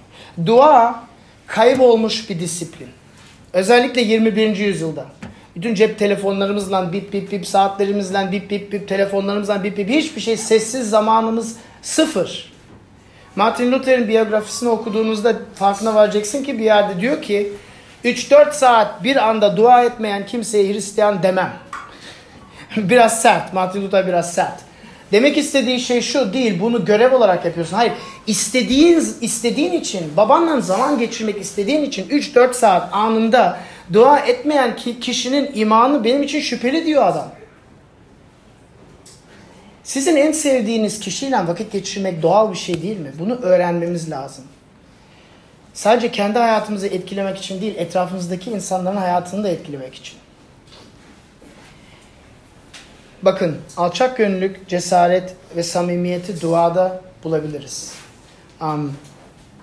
Dua 0.47 1.05
kaybolmuş 1.47 2.31
bir 2.31 2.41
disiplin. 2.41 2.89
Özellikle 3.53 4.01
21. 4.01 4.57
yüzyılda. 4.57 5.05
Bütün 5.57 5.75
cep 5.75 5.99
telefonlarımızla 5.99 6.93
bip 6.93 7.13
bip 7.13 7.33
bip 7.33 7.47
saatlerimizle 7.47 8.33
bip 8.33 8.51
bip 8.51 8.73
bip 8.73 8.89
telefonlarımızla 8.89 9.65
bip 9.65 9.79
bip 9.79 9.89
hiçbir 9.89 10.21
şey 10.21 10.37
sessiz 10.37 10.91
zamanımız 10.91 11.57
sıfır. 11.83 12.53
Martin 13.37 13.73
Luther'in 13.73 14.09
biyografisini 14.09 14.69
okuduğunuzda 14.69 15.37
farkına 15.55 15.95
varacaksın 15.95 16.45
ki 16.45 16.59
bir 16.59 16.65
yerde 16.65 17.01
diyor 17.01 17.23
ki 17.23 17.53
3-4 18.05 18.53
saat 18.53 19.05
bir 19.05 19.29
anda 19.29 19.57
dua 19.57 19.85
etmeyen 19.85 20.27
kimseye 20.27 20.73
Hristiyan 20.73 21.23
demem. 21.23 21.53
biraz 22.91 23.23
sert. 23.23 23.53
Martin 23.53 23.83
Luther 23.83 24.07
biraz 24.07 24.35
sert. 24.35 24.67
Demek 25.13 25.37
istediği 25.37 25.81
şey 25.81 26.01
şu 26.01 26.33
değil. 26.33 26.61
Bunu 26.61 26.85
görev 26.85 27.15
olarak 27.15 27.45
yapıyorsun. 27.45 27.77
Hayır. 27.77 27.93
İstediğin, 28.27 29.05
istediğin 29.21 29.73
için, 29.73 30.17
babanla 30.17 30.61
zaman 30.61 30.99
geçirmek 30.99 31.41
istediğin 31.41 31.83
için 31.83 32.09
3-4 32.09 32.55
saat 32.55 32.89
anında 32.93 33.59
dua 33.93 34.19
etmeyen 34.19 34.77
kişinin 35.01 35.51
imanı 35.55 36.05
benim 36.05 36.23
için 36.23 36.41
şüpheli 36.41 36.87
diyor 36.87 37.07
adam. 37.07 37.29
Sizin 39.85 40.17
en 40.17 40.33
sevdiğiniz 40.33 41.01
kişiyle 41.01 41.37
vakit 41.37 41.73
geçirmek 41.73 42.23
doğal 42.23 42.53
bir 42.53 42.57
şey 42.57 42.83
değil 42.83 42.99
mi? 42.99 43.13
Bunu 43.19 43.35
öğrenmemiz 43.35 44.11
lazım. 44.11 44.45
Sadece 45.75 46.13
kendi 46.13 46.39
hayatımızı 46.39 46.87
etkilemek 46.87 47.39
için 47.39 47.61
değil, 47.61 47.75
etrafımızdaki 47.77 48.51
insanların 48.51 48.97
hayatını 48.97 49.45
da 49.45 49.49
etkilemek 49.49 49.95
için. 49.95 50.15
Bakın, 53.27 53.57
alçak 53.77 54.17
gönüllülük, 54.17 54.69
cesaret 54.69 55.35
ve 55.57 55.63
samimiyeti 55.63 56.41
duada 56.41 57.01
bulabiliriz. 57.25 57.93
Um, 58.61 58.93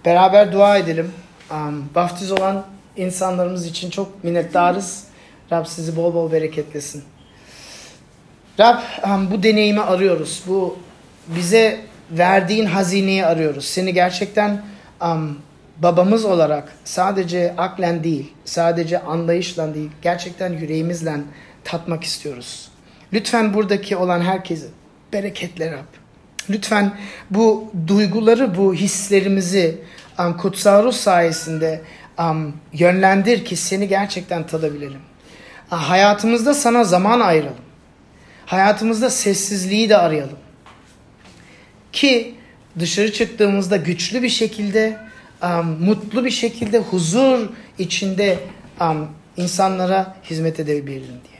beraber 0.05 0.51
dua 0.51 0.77
edelim. 0.77 1.11
Um, 1.51 1.89
vaftiz 1.95 2.31
olan 2.31 2.65
insanlarımız 2.95 3.65
için 3.65 3.89
çok 3.89 4.23
minnettarız. 4.23 5.03
Rab 5.51 5.65
sizi 5.65 5.95
bol 5.95 6.13
bol 6.13 6.31
bereketlesin. 6.31 7.03
Rab 8.59 8.79
um, 9.05 9.31
bu 9.31 9.43
deneyimi 9.43 9.81
arıyoruz. 9.81 10.43
Bu 10.47 10.79
bize 11.27 11.79
verdiğin 12.11 12.65
hazineyi 12.65 13.25
arıyoruz. 13.25 13.65
Seni 13.65 13.93
gerçekten 13.93 14.61
um, 15.01 15.39
babamız 15.77 16.25
olarak 16.25 16.73
sadece 16.83 17.53
aklen 17.57 18.03
değil, 18.03 18.33
sadece 18.45 18.99
anlayışla 18.99 19.75
değil, 19.75 19.91
gerçekten 20.01 20.53
yüreğimizle 20.53 21.15
tatmak 21.63 22.03
istiyoruz. 22.03 22.72
Lütfen 23.13 23.53
buradaki 23.53 23.97
olan 23.97 24.21
herkese 24.21 24.67
bereketle 25.13 25.71
Rab. 25.71 25.85
Lütfen 26.49 26.97
bu 27.29 27.71
duyguları, 27.87 28.57
bu 28.57 28.73
hislerimizi 28.73 29.77
um, 30.19 30.37
kutsal 30.37 30.83
ruh 30.83 30.93
sayesinde 30.93 31.81
um, 32.19 32.55
yönlendir 32.73 33.45
ki 33.45 33.55
seni 33.55 33.87
gerçekten 33.87 34.47
tadabilelim. 34.47 35.01
Uh, 35.71 35.77
hayatımızda 35.77 36.53
sana 36.53 36.83
zaman 36.83 37.19
ayıralım. 37.19 37.63
Hayatımızda 38.45 39.09
sessizliği 39.09 39.89
de 39.89 39.97
arayalım. 39.97 40.37
Ki 41.91 42.35
dışarı 42.79 43.13
çıktığımızda 43.13 43.77
güçlü 43.77 44.23
bir 44.23 44.29
şekilde, 44.29 44.97
um, 45.43 45.65
mutlu 45.65 46.25
bir 46.25 46.31
şekilde, 46.31 46.79
huzur 46.79 47.49
içinde 47.77 48.39
um, 48.81 49.09
insanlara 49.37 50.15
hizmet 50.29 50.59
edebilelim 50.59 51.07
diye. 51.27 51.32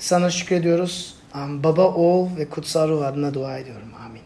Sana 0.00 0.30
şükrediyoruz. 0.30 1.14
Baba, 1.34 1.88
oğul 1.88 2.36
ve 2.36 2.48
kutsal 2.48 2.88
ruh 2.88 3.06
adına 3.06 3.34
dua 3.34 3.58
ediyorum. 3.58 3.88
Amin. 4.06 4.19